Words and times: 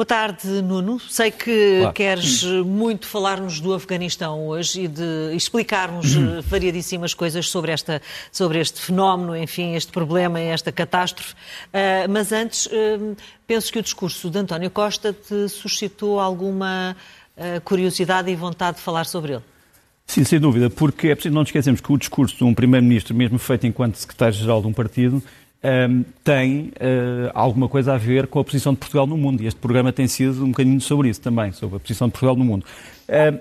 Boa 0.00 0.06
tarde, 0.06 0.48
Nuno. 0.62 0.98
Sei 0.98 1.30
que 1.30 1.80
Olá. 1.82 1.92
queres 1.92 2.42
muito 2.42 3.06
falar-nos 3.06 3.60
do 3.60 3.74
Afeganistão 3.74 4.48
hoje 4.48 4.84
e 4.84 4.88
de 4.88 5.34
explicar-nos. 5.34 6.16
Eh, 6.16 6.40
variadíssimas 6.48 7.12
coisas 7.12 7.50
sobre, 7.50 7.70
esta, 7.70 8.00
sobre 8.32 8.60
este 8.60 8.80
fenómeno, 8.80 9.36
enfim, 9.36 9.74
este 9.74 9.92
problema, 9.92 10.40
esta 10.40 10.72
catástrofe. 10.72 11.34
Uh, 11.34 12.08
mas 12.08 12.32
antes, 12.32 12.64
uh, 12.64 13.14
penso 13.46 13.70
que 13.70 13.78
o 13.78 13.82
discurso 13.82 14.30
de 14.30 14.38
António 14.38 14.70
Costa 14.70 15.12
te 15.12 15.46
suscitou 15.50 16.18
alguma 16.18 16.96
uh, 17.36 17.60
curiosidade 17.60 18.30
e 18.30 18.34
vontade 18.34 18.78
de 18.78 18.82
falar 18.82 19.04
sobre 19.04 19.34
ele. 19.34 19.44
Sim, 20.06 20.24
sem 20.24 20.40
dúvida, 20.40 20.70
porque 20.70 21.08
é 21.08 21.14
preciso 21.14 21.34
não 21.34 21.42
nos 21.42 21.50
esquecermos 21.50 21.82
que 21.82 21.92
o 21.92 21.98
discurso 21.98 22.38
de 22.38 22.44
um 22.44 22.54
Primeiro-Ministro, 22.54 23.14
mesmo 23.14 23.38
feito 23.38 23.66
enquanto 23.66 23.96
Secretário-Geral 23.96 24.62
de 24.62 24.66
um 24.66 24.72
partido, 24.72 25.22
um, 25.62 26.04
tem 26.24 26.72
uh, 26.76 27.30
alguma 27.34 27.68
coisa 27.68 27.94
a 27.94 27.98
ver 27.98 28.26
com 28.26 28.38
a 28.38 28.44
posição 28.44 28.72
de 28.72 28.78
Portugal 28.78 29.06
no 29.06 29.16
mundo. 29.16 29.42
E 29.42 29.46
este 29.46 29.60
programa 29.60 29.92
tem 29.92 30.08
sido 30.08 30.44
um 30.44 30.48
bocadinho 30.48 30.80
sobre 30.80 31.08
isso 31.08 31.20
também, 31.20 31.52
sobre 31.52 31.76
a 31.76 31.80
posição 31.80 32.08
de 32.08 32.12
Portugal 32.12 32.36
no 32.36 32.44
mundo. 32.44 32.64
Uh, 33.08 33.38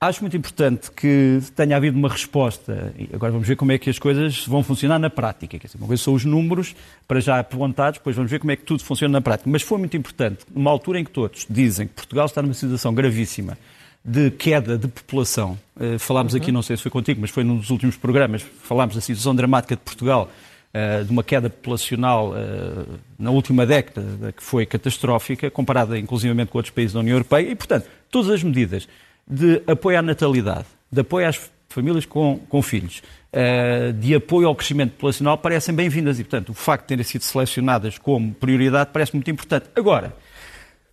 acho 0.00 0.22
muito 0.22 0.36
importante 0.36 0.90
que 0.90 1.40
tenha 1.54 1.76
havido 1.76 1.96
uma 1.96 2.08
resposta. 2.08 2.92
Agora 3.12 3.32
vamos 3.32 3.46
ver 3.46 3.56
como 3.56 3.70
é 3.70 3.78
que 3.78 3.88
as 3.88 3.98
coisas 3.98 4.46
vão 4.46 4.62
funcionar 4.62 4.98
na 4.98 5.10
prática. 5.10 5.58
Quer 5.58 5.66
dizer, 5.66 5.78
uma 5.78 5.86
coisa 5.86 6.02
são 6.02 6.14
os 6.14 6.24
números, 6.24 6.74
para 7.06 7.20
já 7.20 7.38
apontados, 7.38 7.98
depois 7.98 8.16
vamos 8.16 8.30
ver 8.30 8.40
como 8.40 8.50
é 8.50 8.56
que 8.56 8.64
tudo 8.64 8.82
funciona 8.82 9.12
na 9.12 9.20
prática. 9.20 9.48
Mas 9.48 9.62
foi 9.62 9.78
muito 9.78 9.96
importante, 9.96 10.38
numa 10.52 10.70
altura 10.70 10.98
em 10.98 11.04
que 11.04 11.10
todos 11.10 11.46
dizem 11.48 11.86
que 11.86 11.94
Portugal 11.94 12.26
está 12.26 12.42
numa 12.42 12.54
situação 12.54 12.92
gravíssima 12.92 13.56
de 14.04 14.30
queda 14.30 14.78
de 14.78 14.88
população. 14.88 15.58
Uh, 15.76 15.98
falámos 15.98 16.32
uhum. 16.32 16.40
aqui, 16.40 16.50
não 16.50 16.62
sei 16.62 16.76
se 16.76 16.82
foi 16.82 16.90
contigo, 16.90 17.20
mas 17.20 17.30
foi 17.30 17.44
num 17.44 17.58
dos 17.58 17.70
últimos 17.70 17.96
programas, 17.96 18.42
falámos 18.62 18.94
da 18.94 19.00
situação 19.00 19.34
dramática 19.34 19.76
de 19.76 19.82
Portugal 19.82 20.30
eh, 20.72 21.02
de 21.02 21.10
uma 21.10 21.24
queda 21.24 21.50
populacional 21.50 22.32
eh, 22.36 22.84
na 23.18 23.30
última 23.30 23.66
década 23.66 24.30
que 24.30 24.42
foi 24.42 24.64
catastrófica, 24.64 25.50
comparada 25.50 25.98
inclusivamente 25.98 26.52
com 26.52 26.58
outros 26.58 26.72
países 26.72 26.92
da 26.92 27.00
União 27.00 27.14
Europeia, 27.14 27.50
e, 27.50 27.56
portanto, 27.56 27.88
todas 28.08 28.30
as 28.30 28.42
medidas 28.44 28.88
de 29.26 29.62
apoio 29.66 29.98
à 29.98 30.02
natalidade, 30.02 30.66
de 30.90 31.00
apoio 31.00 31.28
às 31.28 31.50
famílias 31.68 32.06
com, 32.06 32.38
com 32.48 32.62
filhos, 32.62 33.02
eh, 33.32 33.92
de 33.92 34.14
apoio 34.14 34.46
ao 34.46 34.54
crescimento 34.54 34.92
populacional 34.92 35.38
parecem 35.38 35.74
bem-vindas 35.74 36.20
e, 36.20 36.24
portanto, 36.24 36.50
o 36.50 36.54
facto 36.54 36.82
de 36.82 36.88
terem 36.88 37.04
sido 37.04 37.22
selecionadas 37.22 37.98
como 37.98 38.32
prioridade 38.34 38.90
parece 38.92 39.12
muito 39.14 39.28
importante. 39.28 39.66
Agora, 39.74 40.14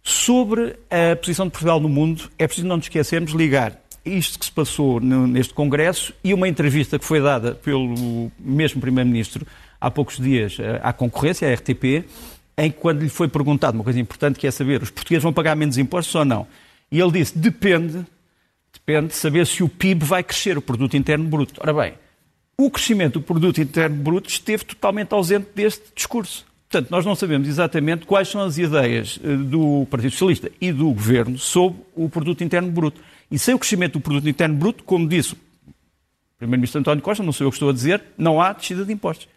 sobre 0.01 0.75
a 0.89 1.15
posição 1.15 1.45
de 1.45 1.51
Portugal 1.51 1.79
no 1.79 1.89
mundo, 1.89 2.31
é 2.39 2.47
preciso 2.47 2.67
não 2.67 2.77
nos 2.77 2.85
esquecermos 2.85 3.31
ligar 3.31 3.79
isto 4.03 4.39
que 4.39 4.45
se 4.45 4.51
passou 4.51 4.99
neste 4.99 5.53
Congresso 5.53 6.13
e 6.23 6.33
uma 6.33 6.47
entrevista 6.47 6.97
que 6.97 7.05
foi 7.05 7.21
dada 7.21 7.53
pelo 7.55 8.31
mesmo 8.39 8.79
Primeiro-Ministro 8.79 9.45
há 9.79 9.91
poucos 9.91 10.17
dias 10.17 10.57
eh, 10.59 10.79
à 10.83 10.91
concorrência, 10.91 11.49
à 11.49 11.53
RTP, 11.53 12.05
em 12.57 12.71
que 12.71 12.77
quando 12.79 13.01
lhe 13.01 13.09
foi 13.09 13.27
perguntado 13.27 13.77
uma 13.77 13.83
coisa 13.83 13.99
importante 13.99 14.39
que 14.39 14.47
é 14.47 14.51
saber 14.51 14.81
os 14.81 14.89
portugueses 14.89 15.23
vão 15.23 15.31
pagar 15.31 15.55
menos 15.55 15.77
impostos 15.77 16.13
ou 16.15 16.25
não. 16.25 16.47
E 16.91 16.99
ele 16.99 17.11
disse, 17.11 17.37
depende, 17.37 18.05
depende 18.73 19.07
de 19.07 19.15
saber 19.15 19.45
se 19.45 19.63
o 19.63 19.69
PIB 19.69 20.05
vai 20.05 20.23
crescer, 20.23 20.57
o 20.57 20.61
Produto 20.61 20.97
Interno 20.97 21.25
Bruto. 21.25 21.59
Ora 21.61 21.73
bem, 21.73 21.93
o 22.57 22.71
crescimento 22.71 23.19
do 23.19 23.21
Produto 23.21 23.61
Interno 23.61 23.95
Bruto 23.97 24.29
esteve 24.29 24.65
totalmente 24.65 25.13
ausente 25.13 25.47
deste 25.53 25.83
discurso. 25.93 26.45
Portanto, 26.69 26.89
nós 26.89 27.05
não 27.05 27.15
sabemos 27.15 27.47
exatamente 27.47 28.05
quais 28.05 28.27
são 28.27 28.41
as 28.41 28.57
ideias 28.57 29.19
eh, 29.23 29.35
do 29.35 29.85
Partido 29.89 30.11
Socialista 30.11 30.51
e 30.59 30.71
do 30.71 30.91
Governo 30.91 31.37
sobre 31.37 31.79
o 31.95 32.09
Produto 32.09 32.43
Interno 32.43 32.69
Bruto. 32.71 32.99
E 33.29 33.37
sem 33.37 33.53
o 33.53 33.59
crescimento 33.59 33.93
do 33.93 34.01
Produto 34.01 34.27
Interno 34.27 34.55
Bruto, 34.55 34.83
como 34.83 35.07
disse 35.07 35.33
o 35.33 35.37
Primeiro-Ministro 36.37 36.79
António 36.79 37.03
Costa, 37.03 37.23
não 37.23 37.31
sou 37.31 37.47
eu 37.47 37.51
que 37.51 37.55
estou 37.55 37.69
a 37.69 37.73
dizer, 37.73 38.03
não 38.17 38.41
há 38.41 38.51
descida 38.51 38.83
de 38.83 38.91
impostos. 38.91 39.27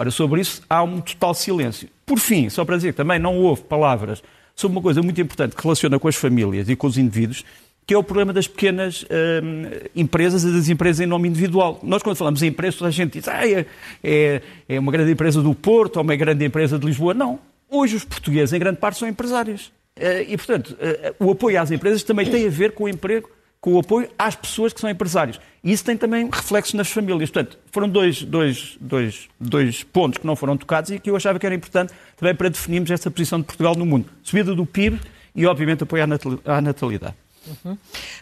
Ora, 0.00 0.10
sobre 0.10 0.40
isso 0.40 0.62
há 0.66 0.82
um 0.82 0.98
total 0.98 1.34
silêncio. 1.34 1.86
Por 2.06 2.18
fim, 2.18 2.48
só 2.48 2.64
para 2.64 2.76
dizer 2.76 2.92
que 2.92 2.96
também 2.96 3.18
não 3.18 3.36
houve 3.36 3.60
palavras 3.60 4.22
sobre 4.56 4.78
uma 4.78 4.82
coisa 4.82 5.02
muito 5.02 5.20
importante 5.20 5.54
que 5.54 5.62
relaciona 5.62 5.98
com 5.98 6.08
as 6.08 6.16
famílias 6.16 6.70
e 6.70 6.74
com 6.74 6.86
os 6.86 6.96
indivíduos, 6.96 7.44
que 7.86 7.92
é 7.92 7.98
o 7.98 8.02
problema 8.02 8.32
das 8.32 8.48
pequenas 8.48 9.04
hum, 9.04 9.64
empresas 9.94 10.42
e 10.42 10.52
das 10.52 10.70
empresas 10.70 11.00
em 11.00 11.06
nome 11.06 11.28
individual. 11.28 11.78
Nós, 11.82 12.02
quando 12.02 12.16
falamos 12.16 12.42
em 12.42 12.46
empresas, 12.46 12.82
a 12.82 12.90
gente 12.90 13.18
diz 13.18 13.28
ah, 13.28 13.46
é, 13.46 13.66
é, 14.02 14.40
é 14.70 14.80
uma 14.80 14.90
grande 14.90 15.12
empresa 15.12 15.42
do 15.42 15.54
Porto 15.54 15.98
ou 15.98 16.02
uma 16.02 16.16
grande 16.16 16.46
empresa 16.46 16.78
de 16.78 16.86
Lisboa. 16.86 17.12
Não. 17.12 17.38
Hoje 17.68 17.96
os 17.96 18.04
portugueses, 18.04 18.54
em 18.54 18.58
grande 18.58 18.78
parte, 18.78 18.98
são 18.98 19.06
empresários. 19.06 19.70
Eh, 19.96 20.28
e, 20.30 20.36
portanto, 20.38 20.74
eh, 20.80 21.12
o 21.20 21.30
apoio 21.30 21.60
às 21.60 21.70
empresas 21.70 22.02
também 22.02 22.24
tem 22.24 22.46
a 22.46 22.50
ver 22.50 22.72
com 22.72 22.84
o 22.84 22.88
emprego 22.88 23.28
com 23.60 23.74
o 23.74 23.78
apoio 23.78 24.08
às 24.18 24.34
pessoas 24.34 24.72
que 24.72 24.80
são 24.80 24.88
empresários. 24.88 25.38
E 25.62 25.70
isso 25.70 25.84
tem 25.84 25.96
também 25.96 26.28
reflexos 26.32 26.74
nas 26.74 26.90
famílias. 26.90 27.30
Portanto, 27.30 27.58
foram 27.70 27.88
dois, 27.88 28.22
dois, 28.22 28.78
dois, 28.80 29.28
dois 29.38 29.82
pontos 29.82 30.18
que 30.18 30.26
não 30.26 30.34
foram 30.34 30.56
tocados 30.56 30.90
e 30.90 30.98
que 30.98 31.10
eu 31.10 31.16
achava 31.16 31.38
que 31.38 31.44
era 31.44 31.54
importante 31.54 31.92
também 32.16 32.34
para 32.34 32.48
definirmos 32.48 32.90
esta 32.90 33.10
posição 33.10 33.38
de 33.38 33.44
Portugal 33.44 33.74
no 33.74 33.84
mundo. 33.84 34.06
Subida 34.22 34.54
do 34.54 34.64
PIB 34.64 34.98
e, 35.34 35.46
obviamente, 35.46 35.82
apoio 35.82 36.04
à 36.46 36.60
natalidade. 36.60 37.14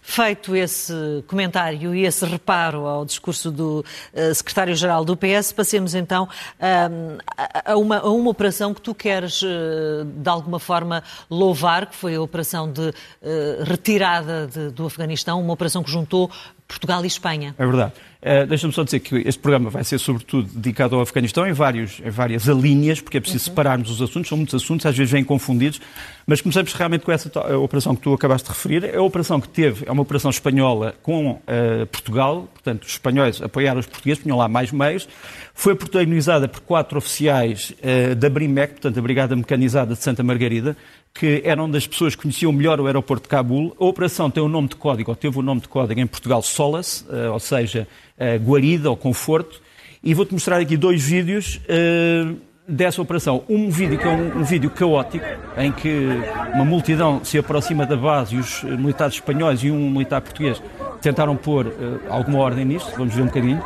Feito 0.02 0.54
esse 0.54 0.92
comentário 1.26 1.94
e 1.94 2.04
esse 2.04 2.24
reparo 2.24 2.86
ao 2.86 3.04
discurso 3.04 3.50
do 3.50 3.84
uh, 4.14 4.34
secretário-geral 4.34 5.04
do 5.04 5.16
PS, 5.16 5.52
passemos 5.52 5.94
então 5.94 6.24
uh, 6.24 7.18
a, 7.64 7.76
uma, 7.76 7.98
a, 7.98 8.08
uma, 8.08 8.30
operação 8.30 8.72
que 8.72 8.80
tu 8.80 8.94
queres 8.94 9.42
uh, 9.42 10.04
de 10.04 10.28
alguma 10.28 10.58
forma 10.58 11.02
louvar, 11.30 11.86
que 11.86 11.96
foi 11.96 12.14
a 12.14 12.20
operação 12.20 12.70
de 12.70 12.92
eh, 13.22 13.62
retirada 13.64 14.46
de, 14.46 14.70
do 14.70 14.86
Afeganistão, 14.86 15.40
uma 15.40 15.52
operação 15.52 15.82
que 15.82 15.90
juntou 15.90 16.30
Portugal 16.66 17.04
e 17.04 17.06
Espanha. 17.06 17.54
É 17.58 17.66
verdade. 17.66 17.92
Uh, 18.20 18.44
Deixa-me 18.48 18.72
só 18.72 18.82
dizer 18.82 18.98
que 18.98 19.14
este 19.28 19.40
programa 19.40 19.70
vai 19.70 19.84
ser 19.84 19.96
sobretudo 19.96 20.48
dedicado 20.52 20.96
ao 20.96 21.02
Afeganistão 21.02 21.46
em, 21.46 21.52
vários, 21.52 22.00
em 22.04 22.10
várias 22.10 22.48
alíneas, 22.48 23.00
porque 23.00 23.16
é 23.16 23.20
preciso 23.20 23.44
uhum. 23.44 23.50
separarmos 23.50 23.90
os 23.90 24.02
assuntos, 24.02 24.28
são 24.28 24.36
muitos 24.36 24.54
assuntos, 24.56 24.84
às 24.86 24.96
vezes 24.96 25.12
vêm 25.12 25.22
confundidos, 25.22 25.80
mas 26.26 26.40
começamos 26.40 26.72
realmente 26.72 27.04
com 27.04 27.12
essa 27.12 27.30
operação 27.56 27.94
que 27.94 28.02
tu 28.02 28.12
acabaste 28.12 28.48
de 28.48 28.54
referir. 28.54 28.84
É 28.84 28.96
a 28.96 29.02
operação 29.02 29.40
que 29.40 29.48
teve, 29.48 29.86
é 29.86 29.92
uma 29.92 30.02
operação 30.02 30.30
espanhola 30.32 30.96
com 31.00 31.30
uh, 31.30 31.86
Portugal, 31.92 32.48
portanto 32.52 32.82
os 32.82 32.90
espanhóis 32.90 33.40
apoiaram 33.40 33.78
os 33.78 33.86
portugueses, 33.86 34.22
tinham 34.22 34.36
lá 34.36 34.48
mais 34.48 34.72
meios, 34.72 35.08
foi 35.54 35.76
protagonizada 35.76 36.48
por 36.48 36.60
quatro 36.60 36.98
oficiais 36.98 37.72
uh, 37.78 38.16
da 38.16 38.28
BRIMEC, 38.28 38.72
portanto 38.74 38.98
a 38.98 39.02
Brigada 39.02 39.36
Mecanizada 39.36 39.94
de 39.94 40.02
Santa 40.02 40.24
Margarida, 40.24 40.76
que 41.14 41.42
eram 41.44 41.70
das 41.70 41.86
pessoas 41.86 42.14
que 42.14 42.22
conheciam 42.22 42.52
melhor 42.52 42.80
o 42.80 42.86
aeroporto 42.86 43.24
de 43.24 43.28
Cabul. 43.28 43.74
A 43.78 43.84
operação 43.84 44.30
tem 44.30 44.42
o 44.42 44.46
um 44.46 44.48
nome 44.48 44.68
de 44.68 44.76
código, 44.76 45.10
ou 45.10 45.16
teve 45.16 45.36
o 45.36 45.40
um 45.40 45.42
nome 45.42 45.60
de 45.60 45.68
código 45.68 46.00
em 46.00 46.06
Portugal, 46.06 46.42
Solace, 46.42 47.04
uh, 47.04 47.32
ou 47.32 47.40
seja, 47.40 47.88
uh, 48.18 48.44
guarida 48.44 48.88
ou 48.88 48.96
conforto. 48.96 49.60
E 50.02 50.14
vou-te 50.14 50.32
mostrar 50.32 50.58
aqui 50.58 50.76
dois 50.76 51.02
vídeos 51.04 51.60
uh, 51.64 52.36
dessa 52.68 53.02
operação. 53.02 53.42
Um 53.48 53.68
vídeo 53.68 53.98
que 53.98 54.04
é 54.04 54.10
um, 54.10 54.38
um, 54.38 54.44
vídeo 54.44 54.70
caótico, 54.70 55.24
em 55.56 55.72
que 55.72 56.06
uma 56.54 56.64
multidão 56.64 57.24
se 57.24 57.36
aproxima 57.38 57.84
da 57.84 57.96
base 57.96 58.36
e 58.36 58.38
os 58.38 58.62
militares 58.62 59.14
espanhóis 59.14 59.64
e 59.64 59.70
um 59.70 59.90
militar 59.90 60.20
português 60.20 60.62
tentaram 61.00 61.34
pôr 61.36 61.72
alguma 62.08 62.38
ordem 62.38 62.64
nisto. 62.64 62.92
Vamos 62.96 63.14
ver 63.14 63.22
um 63.22 63.26
bocadinho. 63.26 63.62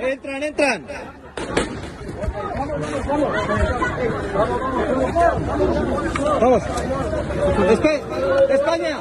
Entram, 0.00 0.38
entram! 0.38 1.21
Vamos. 6.40 6.62
España. 8.50 9.00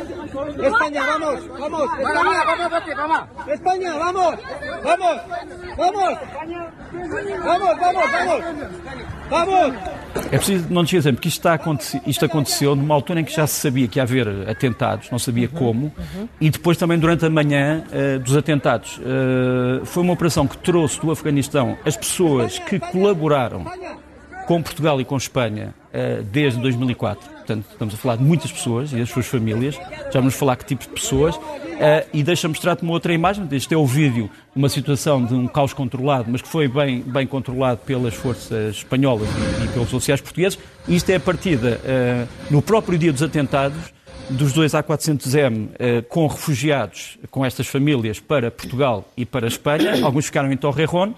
España, 0.62 1.06
vamos. 1.08 1.48
Vamos. 1.60 1.90
España, 2.00 2.44
vamos. 2.96 3.24
España, 3.48 3.98
vamos. 3.98 4.36
Vamos. 4.84 5.22
Vamos. 5.78 6.18
Vamos, 7.46 7.80
vamos, 7.80 8.12
vamos. 8.12 8.44
Vamos. 9.30 9.74
É 10.32 10.38
preciso 10.38 10.68
não 10.70 10.84
esquecer, 10.84 11.14
porque 11.14 11.30
isto, 11.30 11.48
está, 11.48 11.60
isto 12.06 12.26
aconteceu 12.26 12.76
numa 12.76 12.94
altura 12.94 13.22
em 13.22 13.24
que 13.24 13.34
já 13.34 13.48
se 13.48 13.62
sabia 13.62 13.88
que 13.88 13.98
ia 13.98 14.04
haver 14.04 14.28
atentados, 14.50 15.10
não 15.10 15.20
sabia 15.20 15.48
uhum, 15.48 15.58
como, 15.58 15.94
uhum. 15.98 16.28
e 16.40 16.50
depois 16.50 16.78
também 16.78 17.00
durante 17.00 17.26
a 17.26 17.30
manhã 17.30 17.84
uh, 17.88 18.20
dos 18.20 18.36
atentados. 18.36 18.98
Uh, 18.98 19.86
foi 19.86 20.04
uma 20.04 20.14
operação 20.14 20.48
que 20.48 20.58
trouxe 20.58 21.00
do 21.00 21.12
Afeganistão 21.12 21.78
as 21.86 21.96
pessoas 21.96 22.60
que 22.60 22.80
colaboraram 22.80 23.66
com 24.48 24.62
Portugal 24.62 25.00
e 25.00 25.06
com 25.06 25.18
Espanha 25.18 25.74
uh, 25.94 26.24
desde 26.24 26.60
2004. 26.60 27.30
Portanto, 27.30 27.66
estamos 27.72 27.94
a 27.94 27.98
falar 27.98 28.16
de 28.18 28.24
muitas 28.24 28.52
pessoas 28.52 28.94
e 28.94 29.02
as 29.02 29.10
suas 29.10 29.26
famílias. 29.26 29.76
Já 30.12 30.20
vamos 30.20 30.36
falar 30.36 30.56
que 30.56 30.66
tipo 30.66 30.84
de 30.84 30.90
pessoas. 30.90 31.36
Uh, 31.36 32.08
e 32.14 32.24
deixa-me 32.24 32.54
mostrar-te 32.54 32.84
uma 32.84 32.94
outra 32.94 33.14
imagem. 33.14 33.48
Este 33.52 33.74
é 33.74 33.78
o 33.78 33.86
vídeo 33.86 34.30
de 34.54 34.58
uma 34.58 34.70
situação 34.70 35.24
de 35.26 35.34
um 35.34 35.48
caos 35.48 35.74
controlado, 35.74 36.26
mas 36.30 36.42
que 36.42 36.48
foi 36.48 36.68
bem, 36.68 37.02
bem 37.02 37.26
controlado 37.26 37.80
pelas 37.86 38.14
forças 38.14 38.76
espanholas 38.76 39.28
e, 39.64 39.68
pelos 39.70 39.94
oficiais 39.94 40.22
portugueses. 40.22 40.60
Isto 40.88 41.10
é 41.10 41.16
a 41.16 41.20
partida, 41.20 41.80
uh, 41.84 42.54
no 42.54 42.62
próprio 42.62 42.98
dia 42.98 43.12
dos 43.12 43.24
atentados, 43.24 43.92
dos 44.30 44.54
dois 44.54 44.74
A400M 44.74 45.68
uh, 45.68 46.04
com 46.08 46.28
refugiados, 46.28 47.18
com 47.30 47.46
estas 47.46 47.68
famílias, 47.68 48.20
para 48.20 48.52
Portugal 48.52 49.06
e 49.18 49.26
para 49.26 49.48
Espanha. 49.48 50.04
Alguns 50.04 50.26
ficaram 50.28 50.52
em 50.52 50.58
Torrejón. 50.58 51.14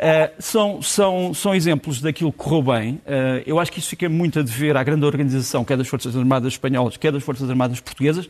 Uh, 0.00 0.32
são, 0.38 0.80
são, 0.80 1.34
são 1.34 1.54
exemplos 1.54 2.00
daquilo 2.00 2.32
que 2.32 2.38
correu 2.38 2.62
bem. 2.62 2.94
Uh, 2.94 3.42
eu 3.44 3.60
acho 3.60 3.70
que 3.70 3.78
isso 3.78 3.90
fica 3.90 4.08
muito 4.08 4.38
a 4.38 4.42
dever 4.42 4.74
à 4.74 4.82
grande 4.82 5.04
organização, 5.04 5.62
quer 5.62 5.76
das 5.76 5.88
Forças 5.88 6.16
Armadas 6.16 6.54
Espanholas, 6.54 6.96
quer 6.96 7.12
das 7.12 7.22
Forças 7.22 7.50
Armadas 7.50 7.80
Portuguesas, 7.80 8.26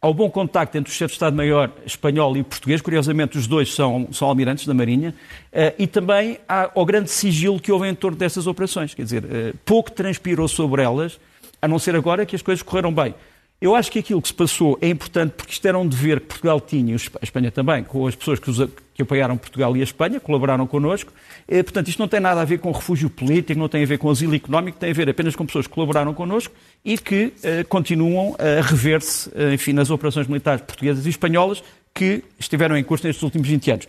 ao 0.00 0.14
bom 0.14 0.30
contacto 0.30 0.78
entre 0.78 0.90
o 0.90 0.94
chefe 0.94 1.12
de 1.12 1.16
Estado-Maior 1.16 1.70
espanhol 1.84 2.34
e 2.38 2.42
português, 2.42 2.80
curiosamente 2.80 3.36
os 3.36 3.46
dois 3.46 3.74
são, 3.74 4.08
são 4.12 4.28
almirantes 4.28 4.66
da 4.66 4.72
Marinha, 4.72 5.14
uh, 5.52 5.74
e 5.78 5.86
também 5.86 6.38
ao 6.48 6.86
grande 6.86 7.10
sigilo 7.10 7.60
que 7.60 7.70
houve 7.70 7.86
em 7.86 7.94
torno 7.94 8.16
dessas 8.16 8.46
operações. 8.46 8.94
Quer 8.94 9.02
dizer, 9.02 9.24
pouco 9.62 9.90
transpirou 9.90 10.48
sobre 10.48 10.80
elas, 10.80 11.20
a 11.60 11.68
não 11.68 11.78
ser 11.78 11.94
agora 11.96 12.24
que 12.24 12.34
as 12.34 12.40
coisas 12.40 12.62
correram 12.62 12.94
bem. 12.94 13.14
Eu 13.60 13.74
acho 13.74 13.90
que 13.90 13.98
aquilo 13.98 14.20
que 14.20 14.28
se 14.28 14.34
passou 14.34 14.78
é 14.80 14.88
importante 14.88 15.32
porque 15.32 15.52
isto 15.52 15.66
era 15.66 15.78
um 15.78 15.86
dever 15.86 16.20
que 16.20 16.26
Portugal 16.26 16.60
tinha, 16.60 16.94
a 16.94 17.24
Espanha 17.24 17.50
também, 17.50 17.82
com 17.82 18.06
as 18.06 18.14
pessoas 18.14 18.38
que, 18.38 18.50
os, 18.50 18.58
que 18.92 19.02
apoiaram 19.02 19.36
Portugal 19.36 19.74
e 19.76 19.80
a 19.80 19.84
Espanha, 19.84 20.20
colaboraram 20.20 20.66
connosco. 20.66 21.12
E, 21.48 21.62
portanto, 21.62 21.88
isto 21.88 21.98
não 21.98 22.08
tem 22.08 22.20
nada 22.20 22.40
a 22.42 22.44
ver 22.44 22.58
com 22.58 22.70
refúgio 22.72 23.08
político, 23.08 23.58
não 23.58 23.68
tem 23.68 23.82
a 23.82 23.86
ver 23.86 23.98
com 23.98 24.10
asilo 24.10 24.34
económico, 24.34 24.78
tem 24.78 24.90
a 24.90 24.94
ver 24.94 25.08
apenas 25.08 25.34
com 25.34 25.46
pessoas 25.46 25.66
que 25.66 25.72
colaboraram 25.72 26.12
connosco 26.12 26.54
e 26.84 26.98
que 26.98 27.32
eh, 27.42 27.64
continuam 27.64 28.36
a 28.38 28.60
rever-se, 28.60 29.30
eh, 29.34 29.54
enfim, 29.54 29.72
nas 29.72 29.88
operações 29.88 30.26
militares 30.26 30.60
portuguesas 30.62 31.06
e 31.06 31.08
espanholas 31.08 31.62
que 31.94 32.22
estiveram 32.38 32.76
em 32.76 32.84
curso 32.84 33.06
nestes 33.06 33.22
últimos 33.22 33.48
20 33.48 33.70
anos. 33.70 33.88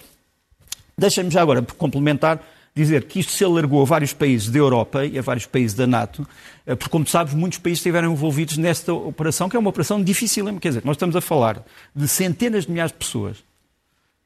Deixem-me 0.98 1.30
já 1.30 1.42
agora 1.42 1.62
complementar 1.78 2.42
dizer 2.76 3.06
que 3.06 3.20
isto 3.20 3.32
se 3.32 3.44
alargou 3.44 3.82
a 3.82 3.86
vários 3.86 4.12
países 4.12 4.50
da 4.50 4.60
Europa 4.60 5.06
e 5.06 5.18
a 5.18 5.22
vários 5.22 5.46
países 5.46 5.74
da 5.74 5.88
NATO, 5.88 6.28
eh, 6.66 6.76
porque, 6.76 6.92
como 6.92 7.08
sabes, 7.08 7.34
muitos 7.34 7.58
países 7.58 7.80
estiveram 7.80 8.12
envolvidos 8.12 8.58
nesta 8.58 8.94
operação, 8.94 9.48
que 9.48 9.56
é 9.56 9.60
uma 9.60 9.70
operação 9.70 10.04
difícil. 10.04 10.46
Quer 10.60 10.70
dizer, 10.70 10.82
nós 10.84 10.96
estamos 10.96 11.16
a 11.16 11.22
falar 11.22 11.64
de 11.96 12.08
centenas 12.08 12.66
de 12.66 12.72
milhares 12.72 12.92
de 12.92 12.98
pessoas 12.98 13.44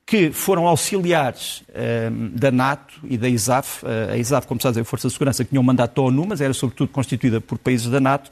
que 0.03 0.31
foram 0.31 0.67
auxiliares 0.67 1.63
eh, 1.71 2.09
da 2.33 2.49
NATO 2.49 2.95
e 3.03 3.15
da 3.15 3.29
ISAF. 3.29 3.85
Uh, 3.85 4.13
a 4.13 4.17
ISAF, 4.17 4.47
como 4.47 4.59
sabes, 4.59 4.77
é 4.77 4.81
a 4.81 4.83
Força 4.83 5.07
de 5.07 5.13
Segurança 5.13 5.43
que 5.43 5.51
tinha 5.51 5.61
um 5.61 5.63
mandato 5.63 5.93
da 5.93 6.01
ONU, 6.01 6.25
mas 6.29 6.41
era 6.41 6.51
sobretudo 6.51 6.89
constituída 6.89 7.39
por 7.39 7.59
países 7.59 7.87
da 7.87 7.99
NATO. 7.99 8.31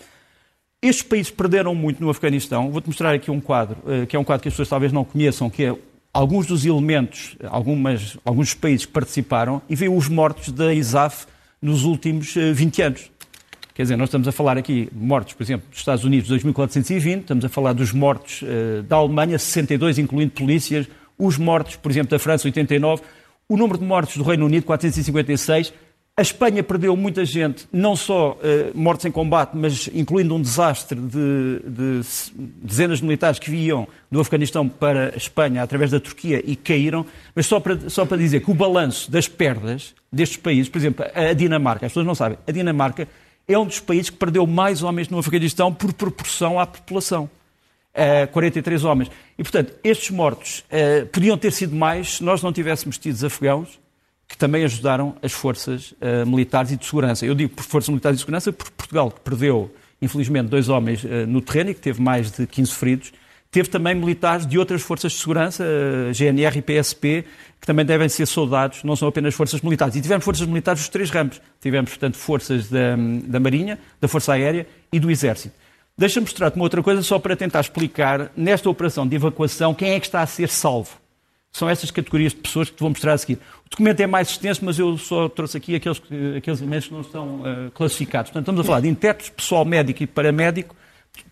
Estes 0.81 1.04
países 1.04 1.31
perderam 1.31 1.75
muito 1.75 2.02
no 2.02 2.10
Afeganistão. 2.10 2.72
Vou-te 2.72 2.88
mostrar 2.88 3.13
aqui 3.13 3.30
um 3.30 3.40
quadro, 3.40 3.78
que 4.08 4.16
é 4.16 4.20
um 4.20 4.24
quadro 4.24 4.42
que 4.42 4.48
as 4.48 4.54
pessoas 4.54 4.70
talvez 4.70 4.92
não 4.92 5.04
conheçam, 5.04 5.52
que 5.52 5.66
é 5.66 5.75
alguns 6.18 6.48
dos 6.48 6.66
elementos, 6.66 7.38
algumas, 7.48 8.18
alguns 8.25 8.56
países 8.56 8.88
que 8.88 8.92
participaram, 8.92 9.62
e 9.69 9.75
veio 9.75 9.96
os 9.96 10.10
mortos 10.10 10.52
da 10.52 10.74
ISAF 10.74 11.28
nos 11.62 11.84
últimos 11.84 12.34
20 12.34 12.81
anos. 12.81 13.12
Quer 13.75 13.84
dizer, 13.84 13.98
nós 13.98 14.10
estamos 14.10 14.28
a 14.28 14.31
falar 14.31 14.58
aqui 14.58 14.90
mortos, 14.92 15.34
por 15.34 15.44
exemplo, 15.44 15.69
dos 15.69 15.78
Estados 15.78 16.04
Unidos, 16.04 16.31
2.420, 16.31 17.19
estamos 17.19 17.46
a 17.46 17.50
falar 17.50 17.74
dos 17.74 17.92
mortos 17.92 18.42
uh, 18.42 18.81
da 18.81 18.96
Alemanha, 18.96 19.38
62, 19.38 20.00
incluindo 20.00 20.31
polícias, 20.31 20.88
os 21.19 21.38
mortos, 21.38 21.75
por 21.75 21.92
exemplo, 21.92 22.10
da 22.10 22.18
França, 22.18 22.48
89, 22.48 23.04
o 23.48 23.56
número 23.56 23.78
de 23.78 23.86
mortos 23.86 24.18
do 24.18 24.24
Reino 24.24 24.48
Unido, 24.48 24.66
456. 24.66 25.72
A 26.19 26.24
Espanha 26.24 26.64
perdeu 26.64 26.98
muita 26.98 27.24
gente, 27.24 27.68
não 27.72 27.96
só 27.96 28.31
uh, 28.31 28.38
mortos 28.74 29.06
em 29.06 29.12
combate, 29.12 29.52
mas 29.54 29.88
incluindo 29.94 30.34
um 30.34 30.42
desastre 30.42 31.00
de, 31.00 31.60
de, 31.64 32.02
dezenas 32.36 32.98
de 32.98 33.04
militares 33.04 33.38
que 33.38 33.52
vinham 33.52 33.88
do 34.10 34.19
Afeganistão 34.19 34.68
para 34.68 35.14
a 35.14 35.16
Espanha 35.16 35.62
através 35.62 35.92
da 35.92 36.00
Turquia 36.00 36.42
e 36.44 36.56
caíram. 36.56 37.06
Mas 37.36 37.46
só 37.46 37.60
para, 37.60 37.88
só 37.92 38.04
para 38.04 38.18
dizer 38.18 38.40
que 38.40 38.50
o 38.50 38.56
balanço 38.56 39.12
das 39.12 39.28
perdas 39.28 39.94
destes 40.12 40.38
países, 40.38 40.68
por 40.68 40.80
exemplo, 40.80 41.06
a 41.14 41.34
Dinamarca, 41.34 41.86
as 41.86 41.92
pessoas 41.92 42.08
não 42.08 42.16
sabem, 42.16 42.40
a 42.48 42.52
Dinamarca 42.52 43.08
é 43.48 43.56
um 43.56 43.68
dos 43.68 43.80
países 43.80 44.10
que 44.10 44.18
perdeu 44.18 44.48
mais 44.48 44.81
homens 44.81 45.10
no 45.10 45.20
Afeganistão 45.20 45.72
por 45.72 45.94
proporção 45.94 46.60
à 46.60 46.66
população. 46.66 47.30
Uh, 47.94 48.28
43 48.31 48.84
homens. 48.86 49.12
E, 49.38 49.44
portanto, 49.44 49.72
estes 49.84 50.10
mortos 50.10 50.63
uh, 50.72 51.06
podiam 51.08 51.38
ter 51.38 51.52
sido 51.52 51.75
mais 51.75 52.16
se 52.16 52.24
nós 52.24 52.42
não 52.42 52.52
tivéssemos 52.52 52.98
tido 52.98 53.24
afegãos 53.24 53.80
que 54.27 54.38
também 54.38 54.63
ajudaram 54.63 55.15
as 55.21 55.31
forças 55.31 55.94
uh, 55.94 56.27
militares 56.27 56.71
e 56.71 56.77
de 56.77 56.85
segurança. 56.85 57.25
Eu 57.25 57.33
digo 57.33 57.53
por 57.56 57.63
forças 57.63 57.89
militares 57.89 58.15
e 58.15 58.18
de 58.18 58.21
segurança 58.21 58.51
porque 58.51 58.74
Portugal, 58.75 59.09
que 59.09 59.21
perdeu, 59.21 59.74
infelizmente, 60.01 60.50
dois 60.50 60.68
homens 60.68 61.03
uh, 61.03 61.25
no 61.27 61.41
terreno 61.41 61.69
e 61.69 61.74
que 61.74 61.79
teve 61.79 62.01
mais 62.01 62.31
de 62.31 62.45
15 62.45 62.71
feridos, 62.74 63.13
teve 63.50 63.69
também 63.69 63.95
militares 63.95 64.45
de 64.45 64.59
outras 64.59 64.81
forças 64.81 65.13
de 65.13 65.19
segurança, 65.19 65.63
uh, 65.63 66.13
GNR 66.13 66.59
e 66.59 66.62
PSP, 66.62 67.25
que 67.59 67.65
também 67.65 67.85
devem 67.85 68.09
ser 68.09 68.25
soldados, 68.25 68.83
não 68.83 68.95
são 68.95 69.07
apenas 69.07 69.33
forças 69.33 69.62
militares. 69.62 69.95
E 69.95 70.01
tivemos 70.01 70.25
forças 70.25 70.45
militares 70.45 70.81
dos 70.81 70.89
três 70.89 71.09
ramos. 71.09 71.41
Tivemos, 71.62 71.91
portanto, 71.91 72.18
forças 72.18 72.69
da, 72.69 72.95
da 73.24 73.39
Marinha, 73.39 73.79
da 74.01 74.07
Força 74.09 74.33
Aérea 74.33 74.68
e 74.91 75.00
do 75.00 75.09
Exército. 75.09 75.56
Deixa-me 75.97 76.25
mostrar-te 76.25 76.57
uma 76.57 76.63
outra 76.65 76.83
coisa 76.83 77.01
só 77.01 77.18
para 77.18 77.35
tentar 77.35 77.62
explicar, 77.62 78.31
nesta 78.38 78.69
operação 78.69 79.07
de 79.07 79.15
evacuação, 79.15 79.74
quem 79.74 79.91
é 79.91 80.00
que 80.00 80.06
está 80.06 80.21
a 80.21 80.27
ser 80.27 80.50
salvo. 80.50 80.91
São 81.57 81.68
estas 81.68 81.89
categorias 81.89 82.33
de 82.33 82.39
pessoas 82.39 82.69
que 82.69 82.75
te 82.75 82.81
vou 82.81 82.89
mostrar 82.89 83.13
a 83.13 83.18
seguir. 83.18 83.39
O 83.65 83.69
documento 83.71 84.00
é 84.00 84.06
mais 84.06 84.30
extenso, 84.30 84.63
mas 84.63 84.77
eu 84.77 84.95
só 84.95 85.27
trouxe 85.27 85.57
aqui 85.57 85.74
aqueles, 85.74 86.00
aqueles 86.38 86.62
elementos 86.62 86.88
que 86.88 86.94
não 86.94 87.01
estão 87.01 87.42
uh, 87.42 87.71
classificados. 87.74 88.30
Portanto, 88.30 88.44
estamos 88.44 88.62
a 88.62 88.63
falar 88.63 88.81
de 88.81 88.88
intérpretes, 88.88 89.31
pessoal 89.31 89.65
médico 89.65 90.04
e 90.04 90.06
paramédico, 90.06 90.75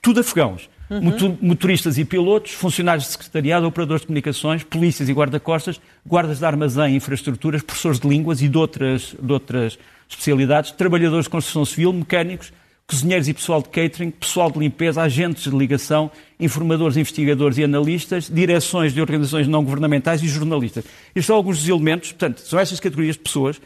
tudo 0.01 0.21
afegãos. 0.21 0.67
Uhum. 0.89 1.37
Motoristas 1.41 1.99
e 1.99 2.05
pilotos, 2.05 2.53
funcionários 2.53 3.05
de 3.05 3.11
secretariado, 3.11 3.67
operadores 3.67 4.01
de 4.01 4.07
comunicações, 4.07 4.63
polícias 4.63 5.07
e 5.09 5.13
guarda-costas, 5.13 5.79
guardas 6.03 6.39
de 6.39 6.45
armazém 6.45 6.93
e 6.93 6.97
infraestruturas, 6.97 7.61
professores 7.61 7.99
de 7.99 8.07
línguas 8.07 8.41
e 8.41 8.49
de 8.49 8.57
outras, 8.57 9.15
de 9.21 9.31
outras 9.31 9.77
especialidades, 10.09 10.71
trabalhadores 10.71 11.25
de 11.25 11.29
construção 11.29 11.63
civil, 11.65 11.93
mecânicos, 11.93 12.51
cozinheiros 12.87 13.27
e 13.27 13.33
pessoal 13.33 13.61
de 13.61 13.69
catering, 13.69 14.11
pessoal 14.11 14.51
de 14.51 14.59
limpeza, 14.59 15.01
agentes 15.01 15.43
de 15.43 15.57
ligação, 15.57 16.11
informadores, 16.39 16.97
investigadores 16.97 17.57
e 17.57 17.63
analistas, 17.63 18.29
direções 18.31 18.93
de 18.93 19.01
organizações 19.01 19.47
não 19.47 19.63
governamentais 19.63 20.21
e 20.21 20.27
jornalistas. 20.27 20.85
Estes 21.07 21.25
são 21.25 21.35
alguns 21.35 21.59
dos 21.59 21.67
elementos, 21.67 22.11
portanto, 22.11 22.39
são 22.39 22.59
estas 22.59 22.79
categorias 22.79 23.15
de 23.15 23.21
pessoas. 23.21 23.59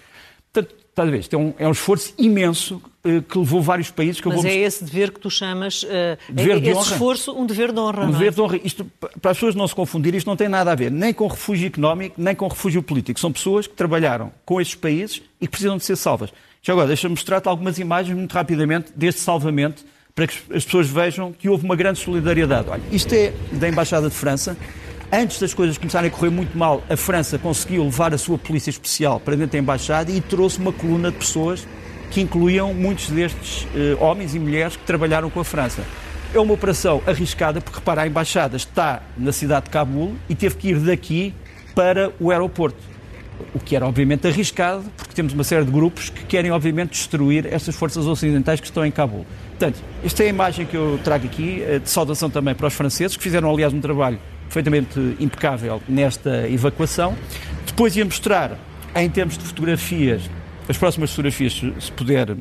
Portanto, 0.52 0.76
está 0.90 1.04
a 1.04 1.06
ver, 1.06 1.20
isto 1.20 1.36
é 1.36 1.40
um, 1.40 1.54
é 1.60 1.68
um 1.68 1.72
esforço 1.72 2.14
imenso 2.18 2.82
uh, 3.06 3.22
que 3.22 3.38
levou 3.38 3.62
vários 3.62 3.92
países... 3.92 4.22
Que 4.22 4.30
Mas 4.30 4.42
vou... 4.42 4.46
é 4.50 4.56
esse 4.56 4.84
dever 4.84 5.12
que 5.12 5.20
tu 5.20 5.30
chamas, 5.30 5.84
uh, 5.84 6.18
dever 6.30 6.58
é, 6.58 6.60
de 6.60 6.70
esse 6.70 6.80
honra. 6.80 6.92
esforço, 6.92 7.32
um 7.34 7.46
dever 7.46 7.72
de 7.72 7.80
honra, 7.80 8.06
Um 8.06 8.12
dever 8.12 8.30
é? 8.30 8.32
de 8.32 8.42
honra. 8.42 8.60
Isto, 8.64 8.86
para 9.22 9.32
as 9.32 9.38
pessoas 9.38 9.54
não 9.54 9.68
se 9.68 9.76
confundirem, 9.76 10.18
isto 10.18 10.28
não 10.28 10.36
tem 10.36 10.48
nada 10.50 10.72
a 10.72 10.76
ver 10.76 10.90
nem 10.90 11.14
com 11.14 11.28
refúgio 11.28 11.68
económico, 11.68 12.16
nem 12.18 12.34
com 12.34 12.48
refúgio 12.48 12.82
político. 12.82 13.20
São 13.20 13.32
pessoas 13.32 13.68
que 13.68 13.76
trabalharam 13.76 14.32
com 14.46 14.60
estes 14.60 14.76
países 14.76 15.22
e 15.40 15.46
que 15.46 15.52
precisam 15.52 15.78
de 15.78 15.84
ser 15.84 15.98
salvas. 15.98 16.32
Já 16.62 16.74
agora, 16.74 16.88
deixa-me 16.88 17.12
mostrar-te 17.12 17.48
algumas 17.48 17.80
imagens 17.80 18.16
muito 18.16 18.34
rapidamente 18.34 18.92
deste 18.94 19.22
salvamento 19.22 19.86
para 20.14 20.28
que 20.28 20.34
as 20.54 20.66
pessoas 20.66 20.90
vejam 20.90 21.32
que 21.32 21.48
houve 21.48 21.64
uma 21.64 21.76
grande 21.76 22.00
solidariedade. 22.00 22.68
Olha, 22.70 22.82
isto 22.92 23.14
é 23.14 23.34
da 23.54 23.70
Embaixada 23.70 24.10
de 24.10 24.16
França. 24.16 24.58
Antes 25.12 25.40
das 25.40 25.54
coisas 25.54 25.78
começarem 25.78 26.10
a 26.10 26.14
correr 26.14 26.30
muito 26.30 26.58
mal, 26.58 26.84
a 26.90 26.98
França 26.98 27.40
conseguiu 27.40 27.84
levar 27.86 28.14
a 28.14 28.18
sua 28.18 28.38
polícia 28.38 28.70
especial 28.70 29.22
para 29.22 29.36
dentro 29.36 29.54
da 29.54 29.58
Embaixada 29.58 30.12
e 30.12 30.20
trouxe 30.20 30.60
uma 30.60 30.74
coluna 30.74 31.12
de 31.12 31.18
pessoas 31.18 31.66
que 32.12 32.20
incluíam 32.20 32.74
muitos 32.74 33.10
destes 33.10 33.64
uh, 33.64 34.04
homens 34.04 34.36
e 34.36 34.40
mulheres 34.40 34.76
que 34.76 34.84
trabalharam 34.84 35.30
com 35.30 35.40
a 35.40 35.46
França. 35.46 35.84
É 36.34 36.40
uma 36.40 36.54
operação 36.54 37.02
arriscada, 37.08 37.62
porque 37.62 37.80
repara, 37.80 38.02
a 38.02 38.08
Embaixada 38.08 38.58
está 38.58 39.02
na 39.18 39.32
cidade 39.32 39.66
de 39.66 39.72
Cabul 39.72 40.16
e 40.28 40.36
teve 40.36 40.56
que 40.58 40.70
ir 40.70 40.80
daqui 40.80 41.34
para 41.74 42.12
o 42.20 42.30
aeroporto 42.30 42.99
o 43.54 43.60
que 43.60 43.76
era 43.76 43.86
obviamente 43.88 44.28
arriscado, 44.28 44.84
porque 44.96 45.14
temos 45.14 45.34
uma 45.34 45.44
série 45.44 45.66
de 45.66 45.72
grupos 45.72 46.10
que 46.10 46.24
querem 46.26 46.52
obviamente 46.52 46.92
destruir 46.92 47.46
estas 47.46 47.76
forças 47.76 48.06
ocidentais 48.06 48.60
que 48.60 48.68
estão 48.68 48.86
em 48.86 48.92
Cabul. 48.92 49.26
Portanto, 49.50 49.80
esta 50.04 50.24
é 50.24 50.28
a 50.28 50.30
imagem 50.30 50.66
que 50.66 50.76
eu 50.76 51.00
trago 51.04 51.26
aqui, 51.26 51.62
eh, 51.64 51.80
de 51.80 51.90
saudação 51.90 52.30
também 52.30 52.56
para 52.56 52.68
os 52.68 52.74
franceses, 52.74 53.18
que 53.18 53.24
fizeram 53.24 53.50
aliás 53.50 53.74
um 53.74 53.82
trabalho 53.82 54.20
perfeitamente 54.44 55.00
impecável 55.20 55.82
nesta 55.88 56.50
evacuação. 56.50 57.16
Depois 57.66 57.96
ia 57.96 58.06
mostrar, 58.06 58.58
em 58.96 59.10
termos 59.10 59.38
de 59.38 59.44
fotografias, 59.44 60.30
as 60.68 60.78
próximas 60.78 61.12
fotografias, 61.12 61.54
se 61.54 61.92
puder, 61.92 62.36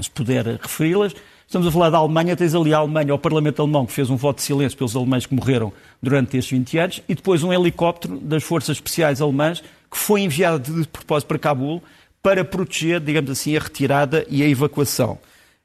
se 0.00 0.10
puder 0.10 0.46
referi-las, 0.60 1.14
Estamos 1.52 1.68
a 1.68 1.70
falar 1.70 1.90
da 1.90 1.98
Alemanha, 1.98 2.34
tens 2.34 2.54
ali 2.54 2.72
a 2.72 2.78
Alemanha, 2.78 3.14
o 3.14 3.18
Parlamento 3.18 3.60
Alemão, 3.60 3.84
que 3.84 3.92
fez 3.92 4.08
um 4.08 4.16
voto 4.16 4.36
de 4.36 4.42
silêncio 4.42 4.78
pelos 4.78 4.96
alemães 4.96 5.26
que 5.26 5.34
morreram 5.34 5.70
durante 6.02 6.38
estes 6.38 6.50
20 6.50 6.78
anos, 6.78 7.02
e 7.06 7.14
depois 7.14 7.42
um 7.42 7.52
helicóptero 7.52 8.18
das 8.18 8.42
Forças 8.42 8.78
Especiais 8.78 9.20
Alemãs 9.20 9.62
que 9.92 9.98
foi 9.98 10.22
enviado 10.22 10.72
de 10.72 10.88
propósito 10.88 11.28
para 11.28 11.38
Cabul 11.38 11.82
para 12.22 12.42
proteger, 12.42 12.98
digamos 12.98 13.30
assim, 13.30 13.54
a 13.54 13.60
retirada 13.60 14.24
e 14.30 14.42
a 14.42 14.48
evacuação. 14.48 15.18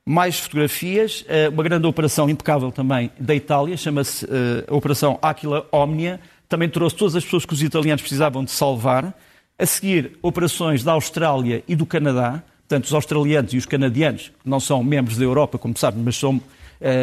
Mais 0.05 0.37
fotografias, 0.39 1.23
eh, 1.29 1.47
uma 1.49 1.63
grande 1.63 1.87
operação 1.87 2.29
impecável 2.29 2.71
também 2.71 3.09
da 3.19 3.33
Itália, 3.33 3.77
chama-se 3.77 4.25
uh, 4.25 4.29
Operação 4.75 5.19
Aquila 5.21 5.67
Omnia, 5.71 6.19
também 6.49 6.67
trouxe 6.67 6.95
todas 6.95 7.15
as 7.15 7.23
pessoas 7.23 7.45
que 7.45 7.53
os 7.53 7.61
italianos 7.61 8.01
precisavam 8.01 8.43
de 8.43 8.51
salvar. 8.51 9.13
A 9.59 9.65
seguir, 9.65 10.17
operações 10.21 10.83
da 10.83 10.93
Austrália 10.93 11.63
e 11.67 11.75
do 11.75 11.85
Canadá, 11.85 12.43
portanto, 12.59 12.85
os 12.85 12.93
australianos 12.93 13.53
e 13.53 13.57
os 13.57 13.65
canadianos, 13.65 14.31
que 14.41 14.49
não 14.49 14.59
são 14.59 14.83
membros 14.83 15.17
da 15.17 15.23
Europa, 15.23 15.57
como 15.57 15.77
sabem, 15.77 16.01
mas 16.03 16.15
são, 16.15 16.35
uh, 16.35 16.41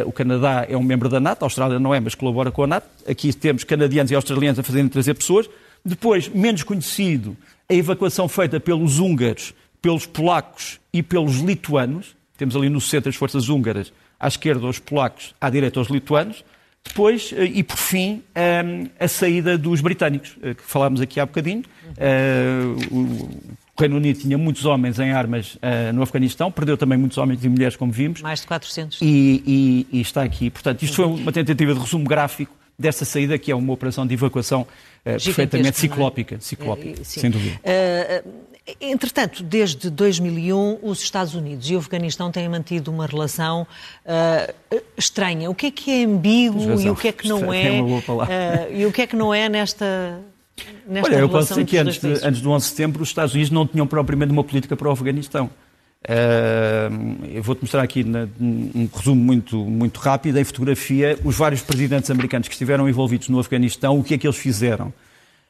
o 0.07 0.13
Canadá 0.13 0.67
é 0.69 0.77
um 0.77 0.83
membro 0.83 1.09
da 1.09 1.21
NATO, 1.21 1.43
a 1.43 1.47
Austrália 1.47 1.79
não 1.79 1.95
é, 1.95 2.01
mas 2.01 2.15
colabora 2.15 2.51
com 2.51 2.65
a 2.65 2.67
NATO. 2.67 2.87
Aqui 3.09 3.33
temos 3.33 3.65
canadianos 3.65 4.11
e 4.11 4.15
australianos 4.15 4.59
a 4.59 4.63
fazerem 4.63 4.89
trazer 4.89 5.15
pessoas. 5.15 5.49
Depois, 5.85 6.29
menos 6.29 6.63
conhecido, 6.63 7.37
a 7.69 7.75
evacuação 7.75 8.29
feita 8.29 8.59
pelos 8.59 8.99
húngaros, 8.99 9.55
pelos 9.83 10.07
polacos 10.07 10.81
e 10.93 11.03
pelos 11.03 11.41
lituanos. 11.41 12.17
Temos 12.39 12.57
ali 12.57 12.69
no 12.69 12.81
centro 12.81 13.11
as 13.11 13.17
forças 13.17 13.49
húngaras, 13.49 13.93
à 14.19 14.27
esquerda 14.27 14.67
os 14.67 14.79
polacos, 14.79 15.35
à 15.41 15.51
direita 15.51 15.81
os 15.81 15.89
lituanos. 15.89 16.43
Depois, 16.83 17.33
eh, 17.37 17.45
e 17.45 17.63
por 17.63 17.77
fim, 17.79 18.23
ehm, 18.35 18.89
a 19.01 19.09
saída 19.09 19.57
dos 19.57 19.81
britânicos, 19.81 20.37
eh, 20.43 20.55
que 20.55 20.63
falámos 20.63 21.01
aqui 21.01 21.19
há 21.19 21.27
bocadinho. 21.27 21.65
Eh, 21.97 22.63
o 22.91 23.41
Reino 23.79 23.97
Unido 23.97 24.21
tinha 24.21 24.37
muitos 24.39 24.65
homens 24.65 24.99
em 24.99 25.11
armas 25.11 25.59
no 25.93 26.03
Afeganistão, 26.03 26.53
perdeu 26.53 26.77
também 26.77 26.97
muitos 26.97 27.19
homens 27.19 27.45
e 27.45 27.49
mulheres, 27.49 27.75
como 27.75 27.91
vimos. 27.91 28.23
Mais 28.23 28.41
de 28.41 28.47
400. 28.47 29.01
E, 29.03 29.43
e, 29.91 29.99
e 29.99 30.01
está 30.01 30.23
aqui. 30.23 30.49
Portanto, 30.49 30.83
isto 30.83 30.95
foi 30.95 31.07
uma 31.07 31.33
tentativa 31.33 31.75
de 31.75 31.81
resumo 31.81 32.05
gráfico 32.05 32.55
dessa 32.79 33.05
saída, 33.05 33.39
que 33.39 33.51
é 33.51 33.55
uma 33.55 33.73
operação 33.73 34.07
de 34.07 34.15
evacuação 34.15 34.63
uh, 34.63 35.05
perfeitamente 35.05 35.69
é? 35.69 35.73
ciclópica, 35.73 36.41
ciclópica 36.41 37.01
é, 37.01 37.05
sem 37.05 37.31
dúvida. 37.31 37.61
Uh, 37.65 38.55
Entretanto, 38.81 39.43
desde 39.43 39.91
2001, 39.91 40.79
os 40.83 41.03
Estados 41.03 41.35
Unidos 41.35 41.69
e 41.69 41.75
o 41.75 41.79
Afeganistão 41.79 42.33
têm 42.33 42.49
mantido 42.49 42.91
uma 42.91 43.07
relação 43.07 43.67
uh, 44.07 44.83
estranha. 44.97 45.51
O 45.51 45.55
que 45.55 45.67
é 45.67 45.71
que 45.71 45.91
é 45.91 46.05
ambíguo 46.05 46.81
e 46.81 46.89
o 46.89 46.97
que 46.97 47.09
é 47.09 47.13
que 47.13 47.29
não 47.29 47.53
é? 47.53 47.83
Uh, 47.83 48.75
e 48.75 48.87
o 48.87 48.93
que 48.93 49.03
é 49.03 49.07
que 49.07 49.15
não 49.15 49.35
é 49.35 49.51
nesta. 49.51 50.19
Nesta 50.87 51.11
Olha, 51.11 51.21
eu 51.21 51.29
posso 51.29 51.49
dizer 51.49 51.67
que 51.67 51.77
antes, 51.77 52.01
de, 52.01 52.27
antes 52.27 52.41
do 52.41 52.51
11 52.51 52.65
de 52.65 52.71
setembro 52.71 53.03
os 53.03 53.09
Estados 53.09 53.35
Unidos 53.35 53.51
não 53.51 53.67
tinham 53.67 53.87
propriamente 53.87 54.33
uma 54.33 54.45
política 54.45 54.75
para 54.75 54.89
o 54.89 54.93
Afeganistão. 54.93 55.51
Uh, 56.07 57.25
eu 57.33 57.43
vou-te 57.43 57.63
mostrar 57.63 57.83
aqui 57.83 58.05
na, 58.05 58.29
um 58.39 58.87
resumo 58.95 59.23
muito, 59.23 59.57
muito 59.57 59.99
rápido 60.01 60.39
em 60.39 60.45
fotografia 60.45 61.19
os 61.25 61.35
vários 61.35 61.63
presidentes 61.63 62.11
americanos 62.11 62.47
que 62.47 62.53
estiveram 62.53 62.87
envolvidos 62.87 63.31
no 63.31 63.39
Afeganistão, 63.39 63.99
o 63.99 64.05
que 64.05 64.15
é 64.15 64.19
que 64.19 64.27
eles 64.27 64.37
fizeram. 64.37 64.89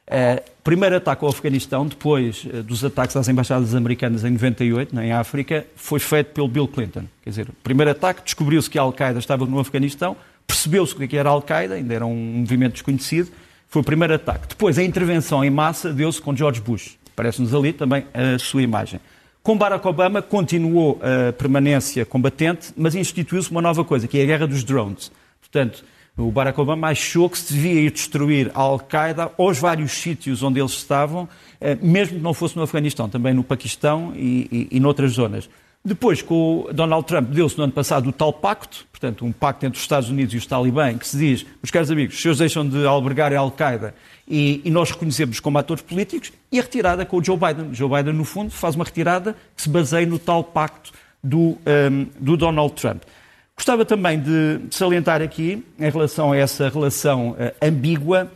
Uh, 0.07 0.41
primeiro 0.63 0.95
ataque 0.95 1.25
ao 1.25 1.29
Afeganistão, 1.29 1.85
depois 1.85 2.45
uh, 2.45 2.63
dos 2.63 2.85
ataques 2.85 3.17
às 3.17 3.27
embaixadas 3.27 3.75
americanas 3.75 4.23
em 4.23 4.31
98, 4.31 4.97
em 4.97 5.11
África, 5.11 5.65
foi 5.75 5.99
feito 5.99 6.27
pelo 6.27 6.47
Bill 6.47 6.69
Clinton. 6.69 7.03
Quer 7.21 7.29
dizer, 7.31 7.47
primeiro 7.61 7.91
ataque, 7.91 8.21
descobriu-se 8.23 8.69
que 8.69 8.79
a 8.79 8.83
Al-Qaeda 8.83 9.19
estava 9.19 9.45
no 9.45 9.59
Afeganistão, 9.59 10.15
percebeu-se 10.47 10.95
o 10.95 11.07
que 11.07 11.17
era 11.17 11.27
a 11.27 11.33
Al-Qaeda, 11.33 11.75
ainda 11.75 11.93
era 11.93 12.05
um 12.05 12.15
movimento 12.15 12.73
desconhecido, 12.73 13.29
foi 13.67 13.81
o 13.81 13.85
primeiro 13.85 14.13
ataque. 14.13 14.47
Depois, 14.47 14.77
a 14.77 14.83
intervenção 14.83 15.43
em 15.43 15.49
massa 15.49 15.91
deu-se 15.91 16.21
com 16.21 16.33
George 16.33 16.61
Bush. 16.61 16.97
Parece-nos 17.13 17.53
ali 17.53 17.73
também 17.73 18.05
a 18.13 18.39
sua 18.39 18.61
imagem. 18.61 19.01
Com 19.45 19.55
Barack 19.55 19.87
Obama 19.87 20.23
continuou 20.23 20.99
a 21.03 21.31
permanência 21.31 22.03
combatente, 22.03 22.73
mas 22.75 22.95
instituiu-se 22.95 23.51
uma 23.51 23.61
nova 23.61 23.85
coisa, 23.85 24.07
que 24.07 24.17
é 24.17 24.23
a 24.23 24.25
guerra 24.25 24.47
dos 24.47 24.63
drones. 24.63 25.11
Portanto, 25.39 25.85
o 26.17 26.31
Barack 26.31 26.59
Obama 26.59 26.87
achou 26.87 27.29
que 27.29 27.37
se 27.37 27.53
devia 27.53 27.81
ir 27.81 27.91
destruir 27.91 28.49
a 28.55 28.61
Al-Qaeda 28.61 29.31
aos 29.37 29.59
vários 29.59 29.91
sítios 29.91 30.41
onde 30.41 30.59
eles 30.59 30.71
estavam, 30.71 31.29
eh, 31.61 31.77
mesmo 31.79 32.17
que 32.17 32.23
não 32.23 32.33
fosse 32.33 32.55
no 32.55 32.63
Afeganistão, 32.63 33.07
também 33.07 33.35
no 33.35 33.43
Paquistão 33.43 34.13
e, 34.15 34.67
e, 34.71 34.77
e 34.77 34.79
noutras 34.79 35.11
zonas. 35.11 35.47
Depois, 35.87 36.19
com 36.23 36.67
Donald 36.73 37.05
Trump, 37.05 37.29
deu-se 37.29 37.55
no 37.59 37.65
ano 37.65 37.73
passado 37.73 38.09
o 38.09 38.11
tal 38.11 38.33
pacto, 38.33 38.87
portanto, 38.91 39.23
um 39.23 39.31
pacto 39.31 39.67
entre 39.67 39.77
os 39.77 39.83
Estados 39.83 40.09
Unidos 40.09 40.33
e 40.33 40.37
os 40.37 40.45
talibã, 40.47 40.97
que 40.97 41.07
se 41.07 41.15
diz, 41.15 41.45
meus 41.61 41.69
caros 41.69 41.91
amigos, 41.91 42.19
se 42.19 42.27
eles 42.27 42.39
deixam 42.39 42.67
de 42.67 42.87
albergar 42.87 43.31
a 43.31 43.37
Al-Qaeda 43.37 43.93
e, 44.27 44.61
e, 44.65 44.71
nós 44.71 44.89
reconhecemos 44.89 45.39
como 45.39 45.59
atores 45.59 45.83
políticos, 45.83 46.33
e 46.51 46.57
a 46.57 46.63
retirada 46.63 47.05
com 47.05 47.17
o 47.17 47.23
Joe 47.23 47.37
Biden. 47.37 47.71
Joe 47.71 47.87
Biden, 47.87 48.13
no 48.13 48.25
fundo, 48.25 48.49
faz 48.49 48.73
uma 48.73 48.83
retirada 48.83 49.35
que 49.55 49.61
se 49.61 49.69
baseia 49.69 50.07
no 50.07 50.17
tal 50.17 50.43
pacto 50.43 50.91
do, 51.23 51.55
um, 51.67 52.07
do 52.19 52.35
Donald 52.35 52.73
Trump. 52.73 53.03
Gostava 53.55 53.85
também 53.85 54.19
de 54.19 54.61
salientar 54.71 55.21
aqui, 55.21 55.63
em 55.79 55.89
relação 55.91 56.31
a 56.31 56.37
essa 56.37 56.67
relação 56.67 57.33
uh, 57.33 57.35
ambígua, 57.61 58.31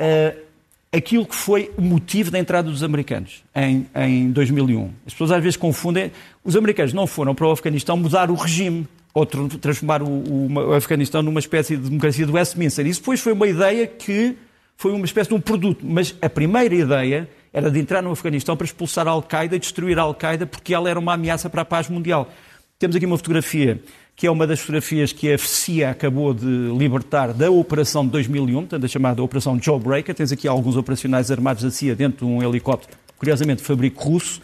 uh, 0.00 0.47
aquilo 0.92 1.26
que 1.26 1.34
foi 1.34 1.70
o 1.76 1.82
motivo 1.82 2.30
da 2.30 2.38
entrada 2.38 2.70
dos 2.70 2.82
americanos 2.82 3.42
em, 3.54 3.86
em 3.94 4.30
2001. 4.30 4.90
As 5.06 5.12
pessoas 5.12 5.32
às 5.32 5.42
vezes 5.42 5.56
confundem. 5.56 6.10
Os 6.44 6.56
americanos 6.56 6.92
não 6.92 7.06
foram 7.06 7.34
para 7.34 7.46
o 7.46 7.50
Afeganistão 7.50 7.96
mudar 7.96 8.30
o 8.30 8.34
regime 8.34 8.86
ou 9.12 9.26
transformar 9.26 10.02
o, 10.02 10.08
o, 10.08 10.52
o 10.52 10.72
Afeganistão 10.74 11.22
numa 11.22 11.40
espécie 11.40 11.76
de 11.76 11.88
democracia 11.88 12.26
do 12.26 12.34
Westminster. 12.34 12.86
Isso 12.86 13.00
depois 13.00 13.20
foi 13.20 13.32
uma 13.32 13.46
ideia 13.46 13.86
que 13.86 14.36
foi 14.76 14.92
uma 14.92 15.04
espécie 15.04 15.28
de 15.28 15.34
um 15.34 15.40
produto. 15.40 15.84
Mas 15.84 16.14
a 16.22 16.30
primeira 16.30 16.74
ideia 16.74 17.28
era 17.52 17.70
de 17.70 17.78
entrar 17.78 18.02
no 18.02 18.10
Afeganistão 18.10 18.56
para 18.56 18.64
expulsar 18.64 19.06
a 19.08 19.10
Al-Qaeda 19.10 19.56
e 19.56 19.58
destruir 19.58 19.98
a 19.98 20.02
Al-Qaeda 20.02 20.46
porque 20.46 20.72
ela 20.72 20.88
era 20.88 20.98
uma 20.98 21.14
ameaça 21.14 21.50
para 21.50 21.62
a 21.62 21.64
paz 21.64 21.88
mundial. 21.88 22.30
Temos 22.78 22.94
aqui 22.94 23.04
uma 23.04 23.16
fotografia 23.16 23.82
que 24.18 24.26
é 24.26 24.30
uma 24.32 24.48
das 24.48 24.58
fotografias 24.58 25.12
que 25.12 25.32
a 25.32 25.38
CIA 25.38 25.90
acabou 25.90 26.34
de 26.34 26.44
libertar 26.76 27.32
da 27.32 27.52
operação 27.52 28.04
de 28.04 28.10
2001, 28.10 28.52
portanto, 28.62 28.84
a 28.84 28.88
chamada 28.88 29.22
Operação 29.22 29.56
Jawbreaker. 29.62 30.12
Tens 30.12 30.32
aqui 30.32 30.48
alguns 30.48 30.74
operacionais 30.74 31.30
armados 31.30 31.62
da 31.62 31.70
CIA 31.70 31.94
dentro 31.94 32.26
de 32.26 32.32
um 32.32 32.42
helicóptero, 32.42 32.98
curiosamente, 33.16 33.62
fabrico 33.62 34.02
russo. 34.02 34.42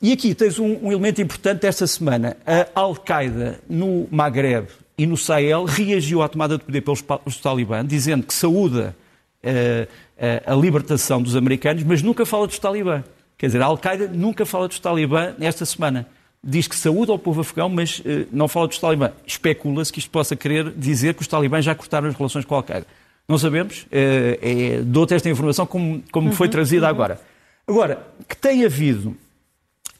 E 0.00 0.12
aqui 0.12 0.36
tens 0.36 0.60
um, 0.60 0.78
um 0.84 0.92
elemento 0.92 1.20
importante 1.20 1.62
desta 1.62 1.84
semana. 1.88 2.36
A 2.46 2.68
Al-Qaeda 2.80 3.58
no 3.68 4.06
Maghreb 4.08 4.68
e 4.96 5.04
no 5.04 5.16
Sahel 5.16 5.64
reagiu 5.64 6.22
à 6.22 6.28
tomada 6.28 6.56
de 6.56 6.62
poder 6.62 6.80
pelos, 6.82 7.02
pelos 7.02 7.38
talibã, 7.38 7.84
dizendo 7.84 8.24
que 8.24 8.32
saúda 8.32 8.94
a, 9.42 10.46
a, 10.48 10.52
a 10.52 10.56
libertação 10.56 11.20
dos 11.20 11.34
americanos, 11.34 11.82
mas 11.82 12.02
nunca 12.02 12.24
fala 12.24 12.46
dos 12.46 12.60
talibã. 12.60 13.02
Quer 13.36 13.46
dizer, 13.46 13.62
a 13.62 13.66
Al-Qaeda 13.66 14.06
nunca 14.06 14.46
fala 14.46 14.68
dos 14.68 14.78
talibã 14.78 15.34
nesta 15.36 15.66
semana 15.66 16.06
diz 16.42 16.68
que 16.68 16.76
saúde 16.76 17.10
ao 17.10 17.18
povo 17.18 17.40
afegão, 17.40 17.68
mas 17.68 17.98
uh, 18.00 18.26
não 18.32 18.48
fala 18.48 18.68
dos 18.68 18.78
talibã. 18.78 19.12
Especula-se 19.26 19.92
que 19.92 19.98
isto 19.98 20.10
possa 20.10 20.36
querer 20.36 20.70
dizer 20.70 21.14
que 21.14 21.22
os 21.22 21.28
talibãs 21.28 21.64
já 21.64 21.74
cortaram 21.74 22.08
as 22.08 22.14
relações 22.14 22.44
com 22.44 22.54
a 22.54 22.58
Al-Qaeda. 22.58 22.86
Não 23.28 23.36
sabemos, 23.36 23.82
uh, 23.82 23.86
é, 23.92 24.80
dou-te 24.82 25.14
esta 25.14 25.28
informação 25.28 25.66
como, 25.66 26.02
como 26.10 26.28
uhum, 26.28 26.32
foi 26.32 26.48
trazida 26.48 26.86
uhum. 26.86 26.90
agora. 26.90 27.20
Agora, 27.66 28.06
que 28.26 28.34
tem 28.36 28.64
havido, 28.64 29.14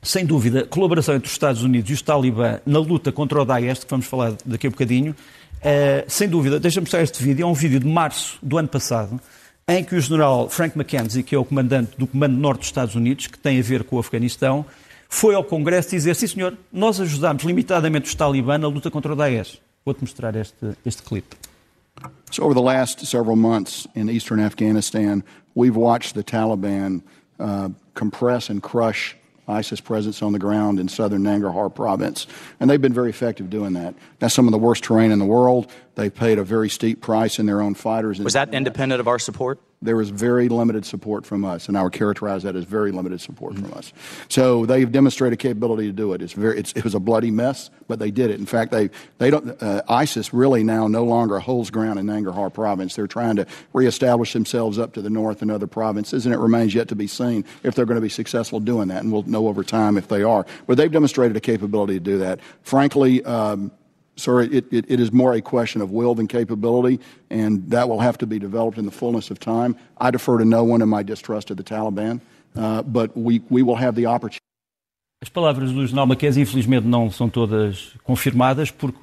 sem 0.02 0.24
dúvida, 0.24 0.64
colaboração 0.64 1.14
entre 1.14 1.26
os 1.26 1.32
Estados 1.32 1.62
Unidos 1.62 1.90
e 1.90 1.92
os 1.92 2.00
talibã 2.00 2.60
na 2.64 2.78
luta 2.78 3.12
contra 3.12 3.42
o 3.42 3.44
Daesh, 3.44 3.84
que 3.84 3.90
vamos 3.90 4.06
falar 4.06 4.34
daqui 4.46 4.66
a 4.66 4.70
bocadinho, 4.70 5.12
uh, 5.12 6.04
sem 6.06 6.28
dúvida, 6.28 6.58
deixa-me 6.58 6.84
mostrar 6.84 7.02
este 7.02 7.22
vídeo, 7.22 7.42
é 7.42 7.46
um 7.46 7.52
vídeo 7.52 7.78
de 7.78 7.86
março 7.86 8.38
do 8.42 8.56
ano 8.56 8.68
passado, 8.68 9.20
em 9.68 9.84
que 9.84 9.94
o 9.94 10.00
general 10.00 10.48
Frank 10.48 10.78
McKenzie, 10.78 11.22
que 11.22 11.34
é 11.34 11.38
o 11.38 11.44
comandante 11.44 11.92
do 11.98 12.06
Comando 12.06 12.38
Norte 12.38 12.60
dos 12.60 12.68
Estados 12.68 12.94
Unidos, 12.94 13.26
que 13.26 13.38
tem 13.38 13.58
a 13.58 13.62
ver 13.62 13.84
com 13.84 13.96
o 13.96 13.98
Afeganistão, 13.98 14.64
foi 15.08 15.34
ao 15.34 15.42
Congresso 15.42 15.90
dizer, 15.90 16.14
sim 16.14 16.26
senhor, 16.26 16.56
nós 16.72 17.00
ajudamos 17.00 17.42
limitadamente 17.42 18.06
os 18.06 18.14
talibã 18.14 18.58
na 18.58 18.68
luta 18.68 18.90
contra 18.90 19.12
o 19.12 19.16
Daesh. 19.16 19.60
Vou-te 19.84 20.02
mostrar 20.02 20.36
este, 20.36 20.76
este 20.84 21.02
clipe. 21.02 21.34
So 22.30 22.44
over 22.44 22.54
the 22.54 22.62
last 22.62 23.04
several 23.06 23.36
months 23.36 23.88
in 23.94 24.08
eastern 24.10 24.38
Afghanistan, 24.38 25.24
we've 25.54 25.76
watched 25.76 26.14
the 26.14 26.22
Taliban 26.22 27.02
uh, 27.40 27.70
compress 27.94 28.50
and 28.50 28.62
crush 28.62 29.16
ISIS 29.48 29.80
presence 29.80 30.22
on 30.22 30.32
the 30.32 30.38
ground 30.38 30.78
in 30.78 30.88
southern 30.88 31.22
Nangarhar 31.22 31.74
province. 31.74 32.26
And 32.60 32.68
they've 32.68 32.80
been 32.80 32.92
very 32.92 33.08
effective 33.08 33.48
doing 33.48 33.72
that. 33.72 33.94
That's 34.18 34.34
some 34.34 34.46
of 34.46 34.52
the 34.52 34.58
worst 34.58 34.84
terrain 34.84 35.10
in 35.10 35.18
the 35.18 35.24
world. 35.24 35.72
They 35.98 36.10
paid 36.10 36.38
a 36.38 36.44
very 36.44 36.68
steep 36.68 37.00
price 37.00 37.40
in 37.40 37.46
their 37.46 37.60
own 37.60 37.74
fighters. 37.74 38.20
Was 38.20 38.34
that 38.34 38.54
independent 38.54 39.00
of 39.00 39.08
our 39.08 39.18
support? 39.18 39.58
there 39.80 39.96
was 39.96 40.10
very 40.10 40.48
limited 40.48 40.84
support 40.84 41.24
from 41.24 41.44
us, 41.44 41.68
and 41.68 41.78
I 41.78 41.82
would 41.82 41.92
characterize 41.92 42.42
that 42.42 42.56
as 42.56 42.64
very 42.64 42.90
limited 42.90 43.20
support 43.20 43.54
mm-hmm. 43.54 43.66
from 43.66 43.78
us. 43.78 43.92
So 44.28 44.66
they've 44.66 44.90
demonstrated 44.90 45.38
capability 45.38 45.86
to 45.86 45.92
do 45.92 46.12
it. 46.14 46.22
It's 46.22 46.32
very, 46.32 46.58
it's, 46.58 46.72
it 46.72 46.82
was 46.82 46.94
a 46.94 47.00
bloody 47.00 47.30
mess, 47.30 47.70
but 47.86 47.98
they 47.98 48.10
did 48.10 48.30
it. 48.30 48.40
In 48.40 48.46
fact, 48.46 48.72
they, 48.72 48.90
they 49.18 49.30
don't, 49.30 49.62
uh, 49.62 49.82
ISIS 49.88 50.34
really 50.34 50.64
now 50.64 50.88
no 50.88 51.04
longer 51.04 51.38
holds 51.38 51.70
ground 51.70 51.98
in 51.98 52.06
Nangarhar 52.06 52.52
province. 52.52 52.96
They're 52.96 53.06
trying 53.06 53.36
to 53.36 53.46
reestablish 53.72 54.32
themselves 54.32 54.78
up 54.78 54.94
to 54.94 55.02
the 55.02 55.10
north 55.10 55.42
in 55.42 55.50
other 55.50 55.68
provinces, 55.68 56.26
and 56.26 56.34
it 56.34 56.38
remains 56.38 56.74
yet 56.74 56.88
to 56.88 56.96
be 56.96 57.06
seen 57.06 57.44
if 57.62 57.74
they're 57.74 57.86
going 57.86 57.96
to 57.96 58.02
be 58.02 58.08
successful 58.08 58.58
doing 58.58 58.88
that, 58.88 59.02
and 59.02 59.12
we'll 59.12 59.22
know 59.24 59.46
over 59.46 59.62
time 59.62 59.96
if 59.96 60.08
they 60.08 60.22
are. 60.22 60.44
But 60.66 60.76
they've 60.76 60.90
demonstrated 60.90 61.36
a 61.36 61.40
capability 61.40 61.94
to 61.94 62.00
do 62.00 62.18
that. 62.18 62.40
Frankly, 62.62 63.24
um, 63.24 63.70
Sir, 64.18 64.40
it, 64.42 64.64
it, 64.72 64.84
it 64.88 65.00
is 65.00 65.12
more 65.12 65.32
a 65.32 65.40
question 65.40 65.80
of 65.80 65.92
will 65.92 66.14
than 66.14 66.26
capability, 66.26 66.98
and 67.30 67.70
that 67.70 67.88
will 67.88 68.00
have 68.00 68.18
to 68.18 68.26
be 68.26 68.38
developed 68.38 68.76
in 68.76 68.84
the 68.84 68.90
fullness 68.90 69.30
of 69.30 69.38
time. 69.38 69.76
I 69.96 70.10
defer 70.10 70.38
to 70.38 70.44
no 70.44 70.64
one 70.64 70.82
in 70.82 70.88
my 70.88 71.04
distrust 71.04 71.50
of 71.50 71.56
the 71.56 71.62
Taliban, 71.62 72.20
uh, 72.56 72.82
but 72.82 73.16
we, 73.16 73.42
we 73.48 73.62
will 73.62 73.76
have 73.76 73.94
the 73.94 74.06
opportunity. 74.06 74.42
As 75.20 75.28
palavras 75.28 75.72
do 75.72 75.84
general 75.84 76.06
Mackenzie, 76.06 76.42
infelizmente, 76.42 76.86
não 76.86 77.10
são 77.10 77.28
todas 77.28 77.92
confirmadas, 78.04 78.70
porque, 78.70 78.98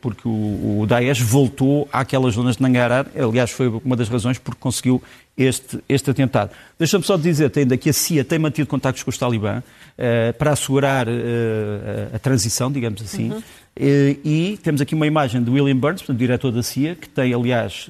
porque 0.00 0.26
o, 0.26 0.80
o 0.80 0.86
Daesh 0.86 1.20
voltou 1.20 1.86
àquelas 1.92 2.34
zonas 2.34 2.56
de 2.56 2.62
Nangarhar. 2.62 3.06
Aliás, 3.14 3.50
foi 3.50 3.68
uma 3.68 3.94
das 3.94 4.08
razões 4.08 4.38
porque 4.38 4.58
conseguiu 4.58 5.02
este, 5.36 5.78
este 5.86 6.10
atentado. 6.10 6.52
Deixa-me 6.78 7.04
só 7.04 7.18
dizer 7.18 7.52
ainda 7.54 7.76
que 7.76 7.90
a 7.90 7.92
CIA 7.92 8.24
tem 8.24 8.38
mantido 8.38 8.66
contactos 8.66 9.02
com 9.02 9.10
os 9.10 9.18
talibã 9.18 9.58
uh, 9.62 10.32
para 10.38 10.52
assegurar 10.52 11.06
uh, 11.06 12.14
a 12.14 12.18
transição, 12.18 12.72
digamos 12.72 13.02
assim. 13.02 13.30
Uhum. 13.30 13.42
Uh, 13.78 14.18
e 14.24 14.58
temos 14.62 14.80
aqui 14.80 14.94
uma 14.94 15.06
imagem 15.06 15.42
de 15.42 15.50
William 15.50 15.76
Burns, 15.76 16.02
portanto, 16.02 16.18
diretor 16.18 16.50
da 16.50 16.62
CIA, 16.62 16.96
que 16.96 17.08
tem, 17.08 17.32
aliás, 17.32 17.88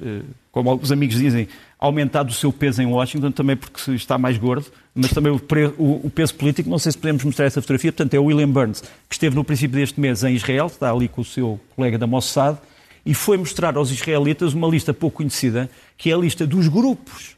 como 0.53 0.69
alguns 0.71 0.93
amigos 0.93 1.17
dizem, 1.17 1.49
aumentado 1.79 2.31
o 2.31 2.35
seu 2.35 2.53
peso 2.53 2.83
em 2.83 2.87
Washington, 2.87 3.31
também 3.31 3.57
porque 3.57 3.93
está 3.93 4.19
mais 4.19 4.37
gordo, 4.37 4.67
mas 4.95 5.13
também 5.13 5.33
o, 5.33 6.11
peso 6.11 6.35
político. 6.35 6.69
Não 6.69 6.79
sei 6.79 6.93
se 6.93 6.99
podemos 6.99 7.23
mostrar 7.23 7.47
essa 7.47 7.63
fotografia. 7.63 7.93
Portanto, 7.93 8.15
é 8.15 8.19
o 8.19 8.25
William 8.25 8.51
Burns, 8.51 8.81
que 9.09 9.15
esteve 9.15 9.37
no 9.37 9.45
princípio 9.45 9.79
deste 9.79 10.01
mês 10.01 10.25
em 10.25 10.35
Israel, 10.35 10.67
está 10.67 10.91
ali 10.91 11.09
com 11.09 11.21
o 11.21 11.25
seu 11.25 11.61
colega 11.77 11.97
da 11.97 12.07
Mossad, 12.07 12.59
e 13.07 13.15
foi 13.15 13.37
mostrar 13.37 13.77
aos 13.77 13.91
israelitas 13.91 14.53
uma 14.53 14.69
lista 14.69 14.93
pouco 14.93 15.19
conhecida, 15.19 15.71
que 15.97 16.11
é 16.11 16.15
a 16.15 16.19
lista 16.19 16.47
dos 16.47 16.69
grupos 16.69 17.37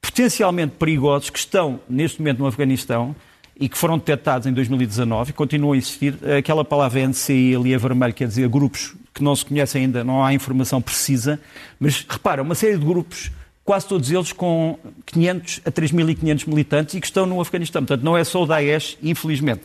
potencialmente 0.00 0.74
perigosos 0.78 1.30
que 1.30 1.38
estão 1.38 1.80
neste 1.88 2.20
momento 2.20 2.38
no 2.38 2.46
Afeganistão 2.46 3.16
e 3.58 3.68
que 3.68 3.76
foram 3.76 3.98
detectados 3.98 4.46
em 4.46 4.52
2019 4.52 5.30
e 5.30 5.32
continuam 5.32 5.72
a 5.72 5.76
existir. 5.76 6.14
Aquela 6.38 6.64
palavra 6.64 7.06
NCI 7.06 7.56
ali 7.56 7.74
a 7.74 7.78
vermelho 7.78 8.14
quer 8.14 8.28
dizer 8.28 8.48
grupos 8.48 8.94
que 9.12 9.22
não 9.22 9.34
se 9.34 9.44
conhecem 9.44 9.82
ainda, 9.82 10.04
não 10.04 10.24
há 10.24 10.32
informação 10.32 10.80
precisa, 10.80 11.40
mas 11.80 12.06
repara, 12.08 12.40
uma 12.40 12.54
série 12.54 12.78
de 12.78 12.84
grupos 12.84 13.32
quase 13.68 13.86
todos 13.86 14.10
eles 14.10 14.32
com 14.32 14.78
500 15.04 15.60
a 15.66 15.70
3.500 15.70 16.48
militantes 16.48 16.94
e 16.94 17.00
que 17.02 17.06
estão 17.06 17.26
no 17.26 17.38
Afeganistão. 17.38 17.82
Portanto, 17.82 18.02
não 18.02 18.16
é 18.16 18.24
só 18.24 18.42
o 18.42 18.46
Daesh, 18.46 18.96
infelizmente. 19.02 19.60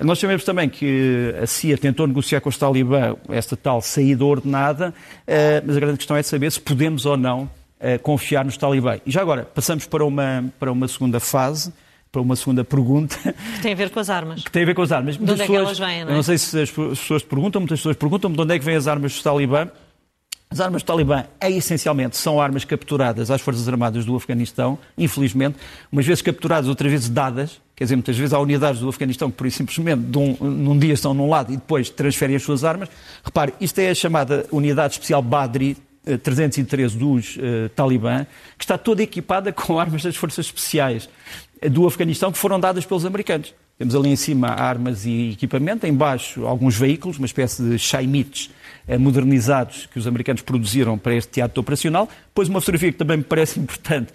Nós 0.00 0.20
sabemos 0.20 0.44
também 0.44 0.68
que 0.68 1.34
a 1.42 1.44
CIA 1.44 1.76
tentou 1.76 2.06
negociar 2.06 2.40
com 2.40 2.48
os 2.48 2.56
talibã 2.56 3.16
esta 3.28 3.56
tal 3.56 3.82
saída 3.82 4.24
ordenada, 4.24 4.94
eh, 5.26 5.60
mas 5.66 5.76
a 5.76 5.80
grande 5.80 5.96
questão 5.96 6.16
é 6.16 6.22
saber 6.22 6.52
se 6.52 6.60
podemos 6.60 7.04
ou 7.04 7.16
não 7.16 7.50
eh, 7.80 7.98
confiar 7.98 8.44
nos 8.44 8.56
talibã. 8.56 9.00
E 9.04 9.10
já 9.10 9.22
agora, 9.22 9.42
passamos 9.42 9.86
para 9.86 10.04
uma, 10.04 10.44
para 10.60 10.70
uma 10.70 10.86
segunda 10.86 11.18
fase, 11.18 11.72
para 12.10 12.20
uma 12.20 12.36
segunda 12.36 12.64
pergunta. 12.64 13.16
Que 13.56 13.62
tem 13.62 13.72
a 13.72 13.76
ver 13.76 13.90
com 13.90 14.00
as 14.00 14.10
armas. 14.10 14.42
Que 14.42 14.50
tem 14.50 14.62
a 14.62 14.66
ver 14.66 14.74
com 14.74 14.82
as 14.82 14.92
armas. 14.92 15.16
De 15.16 15.22
onde 15.30 15.42
é 15.42 15.46
que 15.46 15.54
elas 15.54 15.78
vêm, 15.78 16.04
não 16.04 16.10
é? 16.10 16.12
Eu 16.12 16.16
não 16.16 16.22
sei 16.22 16.38
se 16.38 16.60
as 16.60 16.70
pessoas 16.70 17.22
perguntam, 17.22 17.60
muitas 17.60 17.78
pessoas 17.80 17.96
perguntam 17.96 18.30
de 18.30 18.40
onde 18.40 18.54
é 18.54 18.58
que 18.58 18.64
vêm 18.64 18.76
as 18.76 18.86
armas 18.86 19.16
do 19.16 19.22
Talibã. 19.22 19.68
As 20.50 20.60
armas 20.60 20.82
do 20.82 20.86
Talibã, 20.86 21.24
é, 21.38 21.50
essencialmente, 21.50 22.16
são 22.16 22.40
armas 22.40 22.64
capturadas 22.64 23.30
às 23.30 23.42
Forças 23.42 23.68
Armadas 23.68 24.06
do 24.06 24.16
Afeganistão, 24.16 24.78
infelizmente, 24.96 25.58
umas 25.92 26.06
vezes 26.06 26.22
capturadas, 26.22 26.68
outras 26.68 26.90
vezes 26.90 27.10
dadas. 27.10 27.60
Quer 27.76 27.84
dizer, 27.84 27.96
muitas 27.96 28.16
vezes 28.16 28.32
há 28.32 28.38
unidades 28.38 28.80
do 28.80 28.88
Afeganistão 28.88 29.30
que, 29.30 29.36
por 29.36 29.46
isso, 29.46 29.58
simplesmente, 29.58 30.00
de 30.00 30.16
um, 30.16 30.36
num 30.40 30.78
dia 30.78 30.94
estão 30.94 31.12
num 31.12 31.28
lado 31.28 31.52
e 31.52 31.56
depois 31.56 31.90
transferem 31.90 32.34
as 32.34 32.42
suas 32.42 32.64
armas. 32.64 32.88
Repare, 33.22 33.52
isto 33.60 33.78
é 33.78 33.90
a 33.90 33.94
chamada 33.94 34.46
Unidade 34.50 34.94
Especial 34.94 35.20
Badri, 35.20 35.76
313 36.16 36.96
dos 36.96 37.36
uh, 37.36 37.68
Talibã, 37.74 38.26
que 38.56 38.64
está 38.64 38.78
toda 38.78 39.02
equipada 39.02 39.52
com 39.52 39.78
armas 39.78 40.02
das 40.02 40.16
forças 40.16 40.46
especiais 40.46 41.08
do 41.70 41.86
Afeganistão 41.86 42.30
que 42.30 42.38
foram 42.38 42.58
dadas 42.58 42.86
pelos 42.86 43.04
americanos. 43.04 43.52
Temos 43.76 43.94
ali 43.94 44.08
em 44.08 44.16
cima 44.16 44.48
armas 44.48 45.04
e 45.04 45.32
equipamento, 45.32 45.86
em 45.86 45.92
baixo 45.92 46.46
alguns 46.46 46.76
veículos, 46.76 47.18
uma 47.18 47.26
espécie 47.26 47.62
de 47.62 47.78
Shaimits 47.78 48.50
uh, 48.88 48.98
modernizados 48.98 49.86
que 49.86 49.98
os 49.98 50.06
americanos 50.06 50.42
produziram 50.42 50.96
para 50.96 51.14
este 51.14 51.32
teatro 51.32 51.60
operacional. 51.60 52.08
Depois 52.28 52.48
uma 52.48 52.60
fotografia 52.60 52.92
que 52.92 52.98
também 52.98 53.18
me 53.18 53.24
parece 53.24 53.58
importante, 53.60 54.12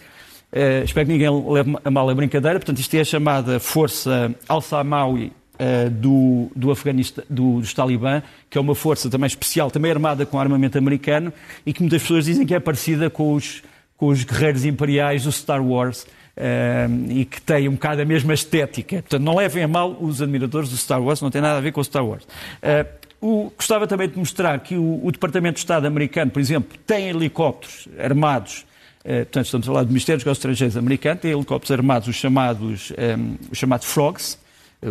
espero 0.85 1.07
que 1.07 1.13
ninguém 1.13 1.29
leve 1.51 1.75
a 1.83 1.89
mal 1.89 2.07
a 2.09 2.13
brincadeira, 2.13 2.59
portanto 2.59 2.79
isto 2.79 2.93
é 2.93 2.99
a 2.99 3.05
chamada 3.05 3.59
Força 3.59 4.33
Al-Samawi 4.47 5.31
uh, 5.53 5.89
do, 5.89 6.51
do 6.55 6.71
Afeganistão, 6.71 7.23
do, 7.29 7.59
dos 7.59 7.73
Talibã, 7.73 8.21
que 8.49 8.57
é 8.57 8.61
uma 8.61 8.75
força 8.75 9.09
também 9.09 9.27
especial, 9.27 9.69
também 9.69 9.91
armada 9.91 10.25
com 10.25 10.39
armamento 10.39 10.77
americano 10.77 11.33
e 11.65 11.73
que 11.73 11.81
muitas 11.81 12.01
pessoas 12.01 12.25
dizem 12.25 12.45
que 12.45 12.53
é 12.53 12.59
parecida 12.59 13.09
com 13.09 13.33
os, 13.33 13.63
com 13.97 14.07
os 14.07 14.23
guerreiros 14.23 14.65
imperiais 14.65 15.23
do 15.23 15.31
Star 15.31 15.63
Wars. 15.63 16.05
Uh, 16.35 17.11
e 17.11 17.25
que 17.25 17.39
tem 17.39 17.69
um 17.69 17.73
bocado 17.73 18.01
a 18.01 18.05
mesma 18.05 18.33
estética. 18.33 19.03
Portanto, 19.03 19.21
não 19.21 19.35
levem 19.35 19.65
a 19.65 19.67
mal 19.67 19.95
os 20.01 20.19
admiradores 20.19 20.67
do 20.71 20.75
Star 20.75 20.99
Wars, 20.99 21.21
não 21.21 21.29
tem 21.29 21.39
nada 21.39 21.59
a 21.59 21.61
ver 21.61 21.71
com 21.71 21.79
o 21.79 21.83
Star 21.83 22.03
Wars. 22.03 22.23
Uh, 22.23 23.03
o, 23.21 23.53
gostava 23.55 23.85
também 23.85 24.09
de 24.09 24.17
mostrar 24.17 24.59
que 24.59 24.75
o, 24.75 24.99
o, 25.05 25.11
Departamento 25.11 25.53
de 25.53 25.59
Estado 25.59 25.85
americano, 25.85 26.31
por 26.31 26.39
exemplo, 26.39 26.75
tem 26.87 27.07
helicópteros 27.07 27.87
armados, 27.99 28.65
uh, 29.05 29.17
portanto, 29.17 29.45
estamos 29.45 29.67
a 29.67 29.71
falar 29.71 29.83
do 29.83 29.89
Ministério 29.89 30.17
dos 30.17 30.25
Negócios 30.25 30.39
Estrangeiros 30.39 30.75
americano, 30.75 31.19
tem 31.19 31.31
helicópteros 31.31 31.71
armados, 31.71 32.07
os 32.07 32.15
chamados, 32.15 32.91
um, 32.91 33.35
os 33.51 33.57
chamados 33.59 33.85
Frogs, 33.85 34.39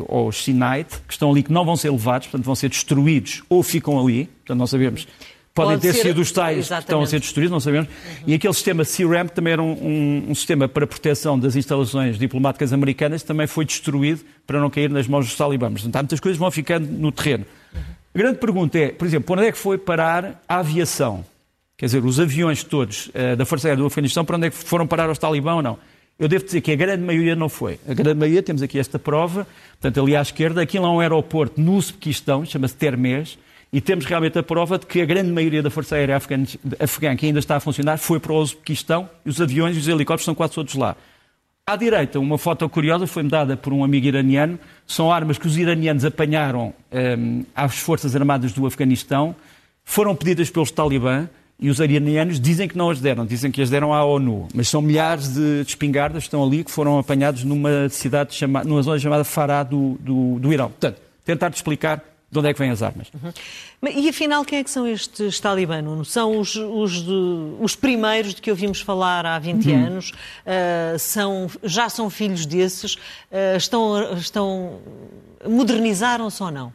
ou 0.08 0.28
os 0.28 0.44
Sinite, 0.44 0.98
que 1.06 1.12
estão 1.12 1.30
ali, 1.30 1.42
que 1.42 1.52
não 1.52 1.64
vão 1.64 1.76
ser 1.76 1.90
levados, 1.90 2.28
portanto 2.28 2.44
vão 2.44 2.54
ser 2.54 2.68
destruídos 2.68 3.42
ou 3.48 3.62
ficam 3.62 3.98
ali, 3.98 4.26
portanto 4.26 4.58
não 4.58 4.66
sabemos. 4.66 5.06
Podem 5.54 5.72
Pode 5.72 5.82
ter 5.82 5.92
ser, 5.92 6.02
sido 6.08 6.20
os 6.22 6.32
tais 6.32 6.58
exatamente. 6.58 6.86
que 6.86 6.92
estão 6.92 7.02
a 7.02 7.06
ser 7.06 7.20
destruídos, 7.20 7.52
não 7.52 7.60
sabemos. 7.60 7.88
Uhum. 7.88 8.24
E 8.28 8.34
aquele 8.34 8.54
sistema 8.54 8.84
CRAM 8.86 9.26
também 9.26 9.52
era 9.52 9.62
um, 9.62 9.72
um, 9.72 10.30
um, 10.30 10.34
sistema 10.34 10.66
para 10.66 10.86
proteção 10.86 11.38
das 11.38 11.56
instalações 11.56 12.18
diplomáticas 12.18 12.72
americanas, 12.72 13.22
também 13.22 13.46
foi 13.46 13.66
destruído 13.66 14.22
para 14.46 14.58
não 14.58 14.70
cair 14.70 14.88
nas 14.88 15.06
mãos 15.06 15.26
dos 15.26 15.36
talibãs. 15.36 15.72
Portanto, 15.72 15.96
há 15.96 15.98
muitas 15.98 16.20
coisas 16.20 16.38
vão 16.38 16.50
ficando 16.50 16.86
no 16.90 17.12
terreno. 17.12 17.44
Uhum. 17.74 17.80
A 18.14 18.18
grande 18.18 18.38
pergunta 18.38 18.78
é, 18.78 18.88
por 18.88 19.06
exemplo, 19.06 19.36
onde 19.36 19.46
é 19.46 19.52
que 19.52 19.58
foi 19.58 19.76
parar 19.76 20.42
a 20.48 20.56
aviação? 20.56 21.22
Quer 21.76 21.86
dizer, 21.86 22.04
os 22.04 22.18
aviões 22.18 22.64
todos 22.64 23.08
uh, 23.08 23.36
da 23.36 23.44
Força 23.44 23.68
Aérea 23.68 23.82
do 23.82 23.86
Afeganistão, 23.86 24.24
para 24.24 24.36
onde 24.36 24.46
é 24.46 24.50
que 24.50 24.56
foram 24.56 24.86
parar 24.86 25.08
aos 25.08 25.18
talibãs 25.18 25.56
ou 25.56 25.62
não? 25.62 25.78
Eu 26.22 26.28
devo 26.28 26.44
dizer 26.44 26.60
que 26.60 26.70
a 26.70 26.76
grande 26.76 27.02
maioria 27.02 27.34
não 27.34 27.48
foi. 27.48 27.80
A 27.84 27.92
grande 27.92 28.20
maioria, 28.20 28.40
temos 28.44 28.62
aqui 28.62 28.78
esta 28.78 28.96
prova, 28.96 29.44
portanto, 29.72 30.00
ali 30.00 30.14
à 30.14 30.22
esquerda, 30.22 30.62
aquilo 30.62 30.86
é 30.86 30.88
um 30.88 31.00
aeroporto 31.00 31.60
no 31.60 31.74
Uzbequistão, 31.74 32.46
chama-se 32.46 32.76
Termez, 32.76 33.36
e 33.72 33.80
temos 33.80 34.04
realmente 34.04 34.38
a 34.38 34.42
prova 34.44 34.78
de 34.78 34.86
que 34.86 35.00
a 35.00 35.04
grande 35.04 35.32
maioria 35.32 35.64
da 35.64 35.68
Força 35.68 35.96
Aérea 35.96 36.16
Afegã, 36.78 37.16
que 37.16 37.26
ainda 37.26 37.40
está 37.40 37.56
a 37.56 37.60
funcionar 37.60 37.98
foi 37.98 38.20
para 38.20 38.32
o 38.32 38.36
Uzbequistão, 38.36 39.10
e 39.26 39.30
os 39.30 39.40
aviões 39.40 39.74
e 39.74 39.80
os 39.80 39.88
helicópteros 39.88 40.22
estão 40.22 40.34
quase 40.36 40.52
todos 40.52 40.76
lá. 40.76 40.96
À 41.66 41.74
direita, 41.74 42.20
uma 42.20 42.38
foto 42.38 42.68
curiosa 42.68 43.04
foi-me 43.08 43.28
dada 43.28 43.56
por 43.56 43.72
um 43.72 43.82
amigo 43.82 44.06
iraniano. 44.06 44.60
São 44.86 45.10
armas 45.10 45.38
que 45.38 45.48
os 45.48 45.58
iranianos 45.58 46.04
apanharam 46.04 46.72
um, 47.18 47.44
às 47.52 47.78
Forças 47.78 48.14
Armadas 48.14 48.52
do 48.52 48.64
Afeganistão, 48.64 49.34
foram 49.84 50.14
pedidas 50.14 50.50
pelos 50.50 50.70
talibã 50.70 51.28
e 51.58 51.70
os 51.70 51.78
iranianos 51.78 52.40
dizem 52.40 52.66
que 52.66 52.76
não 52.76 52.90
as 52.90 53.00
deram, 53.00 53.24
dizem 53.24 53.50
que 53.50 53.62
as 53.62 53.70
deram 53.70 53.94
à 53.94 54.04
ONU. 54.04 54.48
Mas 54.52 54.68
são 54.68 54.82
milhares 54.82 55.34
de 55.34 55.62
espingardas 55.62 56.24
que 56.24 56.26
estão 56.26 56.42
ali, 56.42 56.64
que 56.64 56.70
foram 56.70 56.98
apanhados 56.98 57.44
numa 57.44 57.88
cidade 57.88 58.34
chamada, 58.34 58.68
numa 58.68 58.82
zona 58.82 58.98
chamada 58.98 59.22
Fará 59.22 59.62
do, 59.62 59.96
do, 60.00 60.38
do 60.40 60.52
Irão. 60.52 60.70
Portanto, 60.70 61.00
tentar-te 61.24 61.54
explicar 61.54 62.02
de 62.32 62.38
onde 62.38 62.48
é 62.48 62.52
que 62.54 62.58
vêm 62.58 62.70
as 62.70 62.82
armas. 62.82 63.08
Uhum. 63.12 63.92
E 63.94 64.08
afinal, 64.08 64.42
quem 64.42 64.60
é 64.60 64.64
que 64.64 64.70
são 64.70 64.86
estes 64.86 65.38
talibãs? 65.38 66.08
São 66.08 66.38
os, 66.40 66.56
os, 66.56 67.04
de, 67.04 67.12
os, 67.60 67.76
primeiros 67.76 68.34
de 68.34 68.40
que 68.40 68.50
ouvimos 68.50 68.80
falar 68.80 69.26
há 69.26 69.38
20 69.38 69.68
uhum. 69.68 69.86
anos? 69.86 70.10
Uh, 70.10 70.98
são, 70.98 71.50
já 71.62 71.90
são 71.90 72.08
filhos 72.08 72.46
desses? 72.46 72.94
Uh, 72.94 73.56
estão, 73.56 74.14
estão, 74.14 74.80
modernizaram-se 75.46 76.42
ou 76.42 76.50
não? 76.50 76.72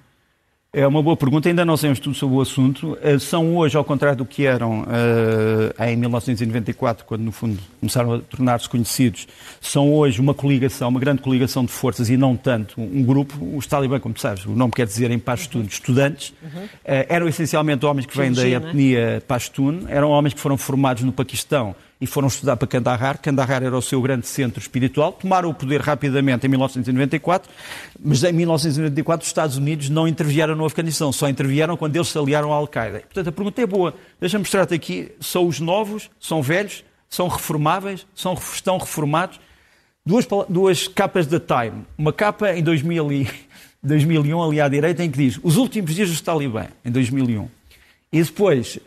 É 0.78 0.86
uma 0.86 1.02
boa 1.02 1.18
pergunta, 1.18 1.50
ainda 1.50 1.66
não 1.66 1.76
sabemos 1.76 2.00
tudo 2.00 2.16
sobre 2.16 2.36
o 2.36 2.40
assunto. 2.40 2.96
Eh, 3.02 3.18
são 3.18 3.58
hoje, 3.58 3.76
ao 3.76 3.84
contrário 3.84 4.20
do 4.20 4.26
que 4.28 4.46
eram 4.46 4.82
uh, 4.82 5.84
em 5.84 5.98
1994, 5.98 7.04
quando 7.04 7.22
no 7.24 7.32
fundo 7.32 7.58
começaram 7.80 8.13
a 8.13 8.20
tornar-se 8.20 8.70
conhecidos, 8.70 9.28
são 9.60 9.92
hoje 9.92 10.22
uma 10.22 10.36
coligação, 10.36 10.90
uma 10.90 11.00
grande 11.00 11.24
coligação 11.24 11.66
de 11.66 11.72
forças 11.72 12.12
e 12.12 12.16
não 12.16 12.38
tanto 12.38 12.80
um 12.80 13.02
grupo. 13.02 13.58
Os 13.58 13.66
talibã, 13.66 14.00
como 14.00 14.16
sabes, 14.20 14.46
o 14.46 14.52
nome 14.52 14.72
quer 14.72 14.86
dizer 14.86 15.10
em 15.10 15.18
Pashtun, 15.18 15.63
estudantes, 15.63 16.32
uhum. 16.44 16.66
uh, 16.66 16.70
eram 17.10 17.28
essencialmente 17.28 17.84
homens 17.84 18.06
que 18.06 18.16
vêm 18.16 18.32
da 18.32 18.48
é? 18.48 18.52
etnia 18.52 19.24
Pashtun, 19.28 19.86
eram 19.88 20.12
homens 20.12 20.36
que 20.36 20.40
foram 20.40 20.58
formados 20.58 21.02
no 21.02 21.12
Paquistão 21.12 21.76
e 21.99 22.05
foram 22.05 22.27
estudar 22.27 22.55
para 22.57 22.67
Kandahar. 22.67 23.17
Kandahar 23.19 23.63
era 23.63 23.75
o 23.75 23.81
seu 23.81 24.01
grande 24.01 24.27
centro 24.27 24.60
espiritual. 24.60 25.12
Tomaram 25.13 25.49
o 25.49 25.53
poder 25.53 25.81
rapidamente 25.81 26.45
em 26.45 26.49
1994, 26.49 27.51
mas 27.99 28.23
em 28.23 28.31
1994 28.31 29.23
os 29.23 29.29
Estados 29.29 29.57
Unidos 29.57 29.89
não 29.89 30.07
intervieram 30.07 30.55
no 30.55 30.65
Afeganistão, 30.65 31.12
só 31.12 31.27
intervieram 31.27 31.75
quando 31.75 31.95
eles 31.95 32.07
se 32.07 32.17
aliaram 32.17 32.53
à 32.53 32.55
Al-Qaeda. 32.55 32.99
Portanto, 32.99 33.27
a 33.27 33.31
pergunta 33.31 33.62
é 33.62 33.65
boa. 33.65 33.93
Deixa-me 34.19 34.43
mostrar-te 34.43 34.73
aqui. 34.73 35.12
São 35.19 35.47
os 35.47 35.60
novos, 35.60 36.10
são 36.19 36.41
velhos, 36.41 36.83
são 37.10 37.27
reformáveis, 37.27 38.05
são, 38.13 38.33
estão 38.33 38.77
reformados. 38.77 39.39
Duas, 40.05 40.25
duas 40.47 40.88
capas 40.88 41.27
da 41.27 41.39
Time. 41.39 41.86
Uma 41.97 42.13
capa 42.13 42.53
em 42.53 42.63
2000 42.63 43.12
e, 43.12 43.29
2001, 43.83 44.43
ali 44.43 44.62
à 44.62 44.67
direita, 44.69 45.03
em 45.03 45.12
que 45.12 45.17
diz 45.17 45.39
os 45.43 45.57
últimos 45.57 45.93
dias 45.95 46.10
dos 46.10 46.21
Talibã, 46.21 46.67
em 46.86 46.91
2001. 46.91 47.49
E 48.12 48.23
depois, 48.23 48.79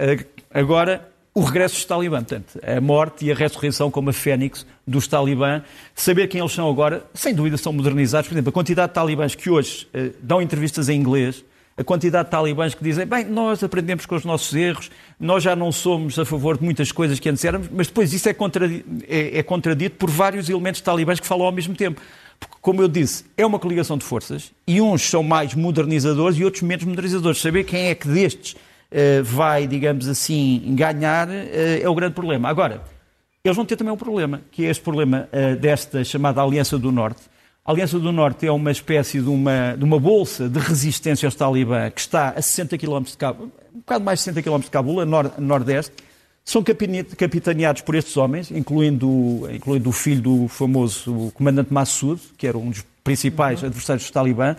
agora, 0.52 1.09
o 1.32 1.42
regresso 1.42 1.76
dos 1.76 1.84
talibã, 1.84 2.18
portanto, 2.18 2.58
a 2.64 2.80
morte 2.80 3.24
e 3.24 3.30
a 3.30 3.34
ressurreição 3.34 3.90
como 3.90 4.10
a 4.10 4.12
fênix 4.12 4.66
dos 4.86 5.06
talibã, 5.06 5.62
saber 5.94 6.26
quem 6.26 6.40
eles 6.40 6.52
são 6.52 6.68
agora, 6.68 7.04
sem 7.14 7.32
dúvida 7.34 7.56
são 7.56 7.72
modernizados. 7.72 8.28
Por 8.28 8.34
exemplo, 8.34 8.50
a 8.50 8.52
quantidade 8.52 8.88
de 8.88 8.94
talibãs 8.94 9.34
que 9.34 9.48
hoje 9.48 9.86
eh, 9.94 10.10
dão 10.20 10.42
entrevistas 10.42 10.88
em 10.88 10.98
inglês, 10.98 11.44
a 11.76 11.84
quantidade 11.84 12.24
de 12.24 12.30
talibãs 12.32 12.74
que 12.74 12.82
dizem, 12.82 13.06
bem, 13.06 13.24
nós 13.24 13.62
aprendemos 13.62 14.04
com 14.06 14.16
os 14.16 14.24
nossos 14.24 14.54
erros, 14.54 14.90
nós 15.18 15.42
já 15.42 15.54
não 15.54 15.70
somos 15.70 16.18
a 16.18 16.24
favor 16.24 16.58
de 16.58 16.64
muitas 16.64 16.90
coisas 16.90 17.20
que 17.20 17.28
antes 17.28 17.44
éramos, 17.44 17.68
mas 17.70 17.86
depois 17.86 18.12
isso 18.12 18.28
é, 18.28 18.34
contradito, 18.34 18.84
é, 19.08 19.38
é 19.38 19.42
contradito 19.42 19.96
por 19.96 20.10
vários 20.10 20.50
elementos 20.50 20.80
talibãs 20.80 21.20
que 21.20 21.26
falam 21.26 21.46
ao 21.46 21.52
mesmo 21.52 21.74
tempo. 21.74 22.00
Porque, 22.40 22.56
como 22.60 22.82
eu 22.82 22.88
disse, 22.88 23.24
é 23.36 23.46
uma 23.46 23.58
coligação 23.58 23.96
de 23.96 24.04
forças 24.04 24.50
e 24.66 24.80
uns 24.80 25.02
são 25.02 25.22
mais 25.22 25.54
modernizadores 25.54 26.38
e 26.38 26.44
outros 26.44 26.62
menos 26.62 26.84
modernizadores. 26.84 27.40
Saber 27.40 27.64
quem 27.64 27.88
é 27.88 27.94
que 27.94 28.08
destes 28.08 28.56
vai, 29.22 29.66
digamos 29.66 30.08
assim, 30.08 30.74
ganhar, 30.76 31.28
eh, 31.30 31.80
é 31.82 31.88
o 31.88 31.94
grande 31.94 32.14
problema. 32.14 32.48
Agora, 32.48 32.82
eles 33.42 33.56
vão 33.56 33.64
ter 33.64 33.76
também 33.76 33.92
um 33.92 33.96
problema, 33.96 34.42
que 34.50 34.66
é 34.66 34.70
este 34.70 34.82
problema 34.82 35.28
eh, 35.32 35.54
desta 35.54 36.04
chamada 36.04 36.42
Aliança 36.42 36.78
do 36.78 36.92
Norte. 36.92 37.22
A 37.64 37.72
Aliança 37.72 37.98
do 37.98 38.12
Norte 38.12 38.46
é 38.46 38.52
uma 38.52 38.70
espécie 38.70 39.20
de 39.20 39.28
uma, 39.28 39.74
de 39.76 39.84
uma 39.84 39.98
bolsa 39.98 40.48
de 40.48 40.58
resistência 40.58 41.26
aos 41.26 41.34
talibã 41.34 41.90
que 41.90 42.00
está 42.00 42.30
a 42.30 42.42
60 42.42 42.76
km 42.76 43.02
de 43.02 43.16
Cabul, 43.16 43.50
um 43.74 43.78
bocado 43.78 44.04
mais 44.04 44.18
de 44.18 44.24
60 44.24 44.42
km 44.42 44.58
de 44.60 44.70
Cabul, 44.70 45.00
a, 45.00 45.06
nor, 45.06 45.32
nordeste. 45.38 45.92
São 46.44 46.62
capitaneados 46.62 47.82
por 47.82 47.94
estes 47.94 48.16
homens, 48.16 48.50
incluindo, 48.50 49.48
incluindo 49.54 49.88
o 49.88 49.92
filho 49.92 50.20
do 50.20 50.48
famoso 50.48 51.30
comandante 51.34 51.72
Massoud, 51.72 52.20
que 52.36 52.46
era 52.46 52.58
um 52.58 52.70
dos 52.70 52.84
principais 53.04 53.60
uhum. 53.60 53.68
adversários 53.68 54.04
dos 54.04 54.10
talibã. 54.10 54.56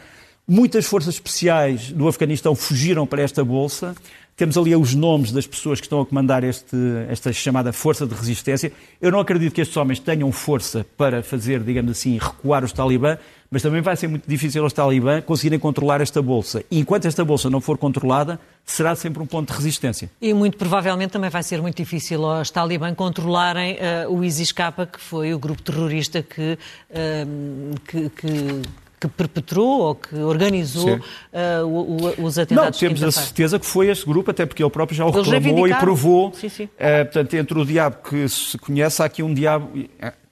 Muitas 0.47 0.85
forças 0.85 1.15
especiais 1.15 1.91
do 1.91 2.07
Afeganistão 2.07 2.55
fugiram 2.55 3.05
para 3.05 3.21
esta 3.21 3.43
bolsa. 3.43 3.95
Temos 4.41 4.57
ali 4.57 4.75
os 4.75 4.95
nomes 4.95 5.31
das 5.31 5.45
pessoas 5.45 5.79
que 5.79 5.85
estão 5.85 6.01
a 6.01 6.05
comandar 6.05 6.43
este, 6.43 6.75
esta 7.07 7.31
chamada 7.31 7.71
força 7.71 8.07
de 8.07 8.15
resistência. 8.15 8.73
Eu 8.99 9.11
não 9.11 9.19
acredito 9.19 9.53
que 9.53 9.61
estes 9.61 9.77
homens 9.77 9.99
tenham 9.99 10.31
força 10.31 10.83
para 10.97 11.21
fazer, 11.21 11.59
digamos 11.59 11.91
assim, 11.91 12.17
recuar 12.17 12.63
os 12.63 12.71
talibã, 12.71 13.19
mas 13.51 13.61
também 13.61 13.81
vai 13.81 13.95
ser 13.95 14.07
muito 14.07 14.27
difícil 14.27 14.63
aos 14.63 14.73
talibã 14.73 15.21
conseguirem 15.21 15.59
controlar 15.59 16.01
esta 16.01 16.23
bolsa. 16.23 16.63
E 16.71 16.79
enquanto 16.79 17.05
esta 17.05 17.23
bolsa 17.23 17.51
não 17.51 17.61
for 17.61 17.77
controlada, 17.77 18.39
será 18.65 18.95
sempre 18.95 19.21
um 19.21 19.27
ponto 19.27 19.51
de 19.51 19.57
resistência. 19.57 20.09
E 20.19 20.33
muito 20.33 20.57
provavelmente 20.57 21.11
também 21.11 21.29
vai 21.29 21.43
ser 21.43 21.61
muito 21.61 21.77
difícil 21.77 22.25
aos 22.25 22.49
talibã 22.49 22.95
controlarem 22.95 23.75
uh, 23.75 24.11
o 24.11 24.23
ISIS-K, 24.23 24.87
que 24.87 24.99
foi 24.99 25.35
o 25.35 25.37
grupo 25.37 25.61
terrorista 25.61 26.23
que, 26.23 26.57
uh, 26.89 27.79
que, 27.85 28.09
que 28.09 28.61
que 29.01 29.07
perpetrou 29.07 29.81
ou 29.81 29.95
que 29.95 30.15
organizou 30.15 30.97
uh, 30.97 32.23
os 32.23 32.37
atentados. 32.37 32.79
Não, 32.79 32.87
temos 32.87 33.03
a 33.03 33.11
certeza 33.11 33.57
que 33.57 33.65
foi 33.65 33.89
esse 33.89 34.05
grupo, 34.05 34.29
até 34.29 34.45
porque 34.45 34.61
ele 34.61 34.69
próprio 34.69 34.95
já 34.95 35.03
o 35.03 35.09
Eles 35.09 35.27
reclamou 35.27 35.67
e 35.67 35.73
provou. 35.73 36.31
Sim, 36.35 36.49
sim. 36.49 36.63
Uh, 36.65 37.05
portanto, 37.05 37.33
entre 37.33 37.59
o 37.59 37.65
diabo 37.65 37.97
que 38.07 38.29
se 38.29 38.57
conhece, 38.59 39.01
há 39.01 39.05
aqui 39.05 39.23
um 39.23 39.33
diabo. 39.33 39.71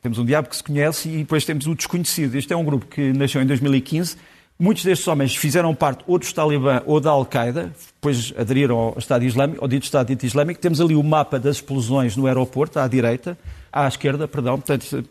Temos 0.03 0.19
um 0.19 0.23
diabo 0.23 0.47
que 0.47 0.55
se 0.55 0.63
conhece 0.63 1.09
e 1.09 1.17
depois 1.17 1.43
temos 1.43 1.65
o 1.65 1.73
desconhecido. 1.73 2.35
Este 2.35 2.53
é 2.53 2.55
um 2.55 2.63
grupo 2.63 2.85
que 2.85 3.11
nasceu 3.11 3.41
em 3.41 3.45
2015. 3.47 4.15
Muitos 4.57 4.83
destes 4.83 5.07
homens 5.07 5.35
fizeram 5.35 5.73
parte 5.73 6.03
ou 6.05 6.19
dos 6.19 6.31
Talibã 6.31 6.81
ou 6.85 6.99
da 6.99 7.09
Al-Qaeda, 7.09 7.73
depois 7.95 8.33
aderiram 8.37 8.77
ao 8.77 8.99
Estado 8.99 9.25
Islâmico, 9.25 9.63
ao 9.63 9.67
dito 9.67 9.83
Estado 9.83 10.07
dito 10.07 10.25
Islâmico. 10.25 10.59
Temos 10.59 10.79
ali 10.79 10.95
o 10.95 11.03
mapa 11.03 11.39
das 11.39 11.55
explosões 11.55 12.15
no 12.15 12.27
aeroporto, 12.27 12.77
à 12.77 12.87
direita, 12.87 13.37
à 13.71 13.87
esquerda, 13.87 14.27
perdão. 14.27 14.59
Portanto, 14.59 15.03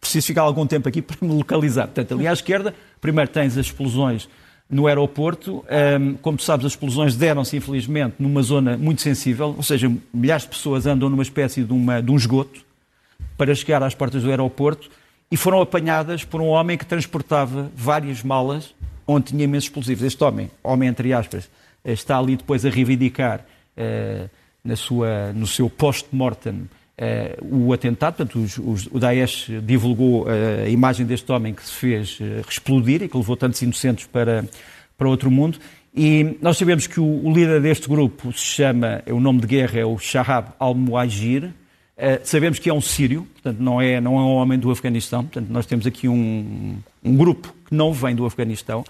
preciso 0.00 0.26
ficar 0.26 0.42
algum 0.42 0.66
tempo 0.66 0.88
aqui 0.88 1.00
para 1.02 1.16
me 1.20 1.34
localizar. 1.34 1.86
Portanto, 1.86 2.14
ali 2.14 2.26
à 2.26 2.32
esquerda, 2.32 2.74
primeiro 3.00 3.30
tens 3.30 3.58
as 3.58 3.66
explosões 3.66 4.28
no 4.68 4.86
aeroporto. 4.86 5.64
como 6.22 6.38
tu 6.38 6.44
sabes, 6.44 6.64
as 6.64 6.72
explosões 6.72 7.16
deram-se, 7.16 7.56
infelizmente, 7.56 8.14
numa 8.20 8.40
zona 8.40 8.76
muito 8.76 9.02
sensível, 9.02 9.54
ou 9.56 9.62
seja, 9.64 9.92
milhares 10.14 10.44
de 10.44 10.50
pessoas 10.50 10.86
andam 10.86 11.10
numa 11.10 11.24
espécie 11.24 11.64
de, 11.64 11.72
uma, 11.72 12.00
de 12.00 12.10
um 12.10 12.16
esgoto 12.16 12.64
para 13.36 13.52
chegar 13.54 13.82
às 13.82 13.94
portas 13.94 14.22
do 14.22 14.30
aeroporto 14.30 14.88
e 15.30 15.36
foram 15.36 15.60
apanhadas 15.60 16.24
por 16.24 16.40
um 16.40 16.46
homem 16.46 16.78
que 16.78 16.86
transportava 16.86 17.70
várias 17.74 18.22
malas 18.22 18.74
onde 19.06 19.26
tinha 19.26 19.44
imensos 19.44 19.68
explosivos. 19.68 20.04
Este 20.04 20.22
homem, 20.22 20.50
homem 20.62 20.88
entre 20.88 21.12
aspas, 21.12 21.50
está 21.84 22.18
ali 22.18 22.36
depois 22.36 22.64
a 22.64 22.70
reivindicar 22.70 23.40
uh, 23.76 24.30
na 24.64 24.76
sua, 24.76 25.32
no 25.32 25.46
seu 25.46 25.68
post-mortem 25.68 26.68
uh, 27.00 27.66
o 27.66 27.72
atentado. 27.72 28.16
Portanto, 28.16 28.38
os, 28.38 28.58
os, 28.58 28.86
o 28.92 28.98
Daesh 28.98 29.50
divulgou 29.62 30.24
uh, 30.24 30.28
a 30.64 30.68
imagem 30.68 31.06
deste 31.06 31.30
homem 31.32 31.54
que 31.54 31.64
se 31.64 31.72
fez 31.72 32.18
explodir 32.48 33.02
e 33.02 33.08
que 33.08 33.16
levou 33.16 33.36
tantos 33.36 33.60
inocentes 33.62 34.06
para, 34.06 34.44
para 34.96 35.08
outro 35.08 35.30
mundo. 35.30 35.58
E 35.94 36.36
nós 36.40 36.56
sabemos 36.56 36.86
que 36.86 37.00
o, 37.00 37.26
o 37.26 37.32
líder 37.32 37.60
deste 37.60 37.88
grupo 37.88 38.32
se 38.32 38.44
chama, 38.44 39.02
o 39.08 39.18
nome 39.18 39.40
de 39.40 39.46
guerra 39.46 39.80
é 39.80 39.84
o 39.84 39.98
Shahab 39.98 40.52
al-Muajir, 40.58 41.52
Uh, 42.00 42.18
sabemos 42.24 42.58
que 42.58 42.70
é 42.70 42.72
um 42.72 42.80
sírio, 42.80 43.28
portanto 43.34 43.58
não 43.58 43.78
é, 43.78 44.00
não 44.00 44.16
é 44.16 44.22
um 44.22 44.32
homem 44.36 44.58
do 44.58 44.70
Afeganistão, 44.70 45.22
portanto 45.22 45.50
nós 45.50 45.66
temos 45.66 45.86
aqui 45.86 46.08
um, 46.08 46.78
um, 47.04 47.14
grupo 47.14 47.54
que 47.66 47.74
não 47.74 47.92
vem 47.92 48.16
do 48.16 48.24
Afeganistão. 48.24 48.82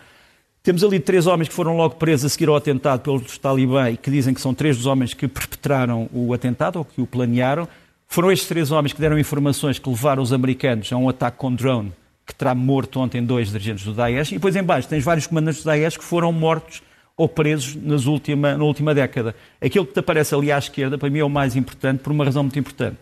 Temos 0.63 0.85
ali 0.85 1.01
três 1.01 1.27
homens 1.27 1.49
que 1.49 1.55
foram 1.55 1.77
logo 1.77 1.97
presos 1.97 2.27
a 2.27 2.29
seguir 2.29 2.49
ao 2.49 2.55
atentado 2.55 3.01
pelos 3.01 3.37
talibã 3.37 3.91
e 3.91 3.97
que 3.97 4.13
dizem 4.13 4.33
que 4.33 4.41
são 4.41 4.55
três 4.55 4.77
dos 4.77 4.87
homens 4.87 5.13
que 5.13 5.27
perpetraram 5.27 6.09
o 6.13 6.33
atentado 6.33 6.79
ou 6.79 6.85
que 6.85 7.01
o 7.01 7.07
planearam. 7.07 7.67
Foram 8.13 8.33
estes 8.33 8.49
três 8.49 8.73
homens 8.73 8.93
que 8.93 9.01
deram 9.01 9.17
informações 9.17 9.79
que 9.79 9.89
levaram 9.89 10.21
os 10.21 10.33
americanos 10.33 10.93
a 10.93 10.97
um 10.97 11.09
ataque 11.09 11.39
com 11.39 11.55
drone 11.55 11.93
que 12.27 12.35
terá 12.35 12.57
morto 12.57 12.99
ontem 12.99 13.25
dois 13.25 13.53
dirigentes 13.53 13.85
do 13.85 13.95
Daesh. 13.95 14.33
E 14.33 14.35
depois 14.35 14.57
em 14.57 14.65
baixo 14.65 14.89
tens 14.89 15.05
vários 15.05 15.29
comandantes 15.29 15.63
do 15.63 15.67
Daesh 15.67 15.97
que 15.97 16.03
foram 16.03 16.33
mortos 16.33 16.83
ou 17.17 17.29
presos 17.29 17.77
nas 17.77 18.07
última, 18.07 18.57
na 18.57 18.65
última 18.65 18.93
década. 18.93 19.33
Aquilo 19.61 19.87
que 19.87 19.93
te 19.93 20.01
aparece 20.01 20.35
ali 20.35 20.51
à 20.51 20.59
esquerda, 20.59 20.99
para 20.99 21.09
mim 21.09 21.21
é 21.21 21.25
o 21.25 21.31
mais 21.31 21.55
importante, 21.55 22.01
por 22.01 22.11
uma 22.11 22.25
razão 22.25 22.43
muito 22.43 22.59
importante. 22.59 22.97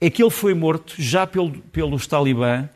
É 0.00 0.08
que 0.08 0.22
ele 0.22 0.30
foi 0.30 0.54
morto 0.54 0.94
já 0.96 1.26
pelo, 1.26 1.50
pelos 1.50 2.06
talibã, 2.06 2.66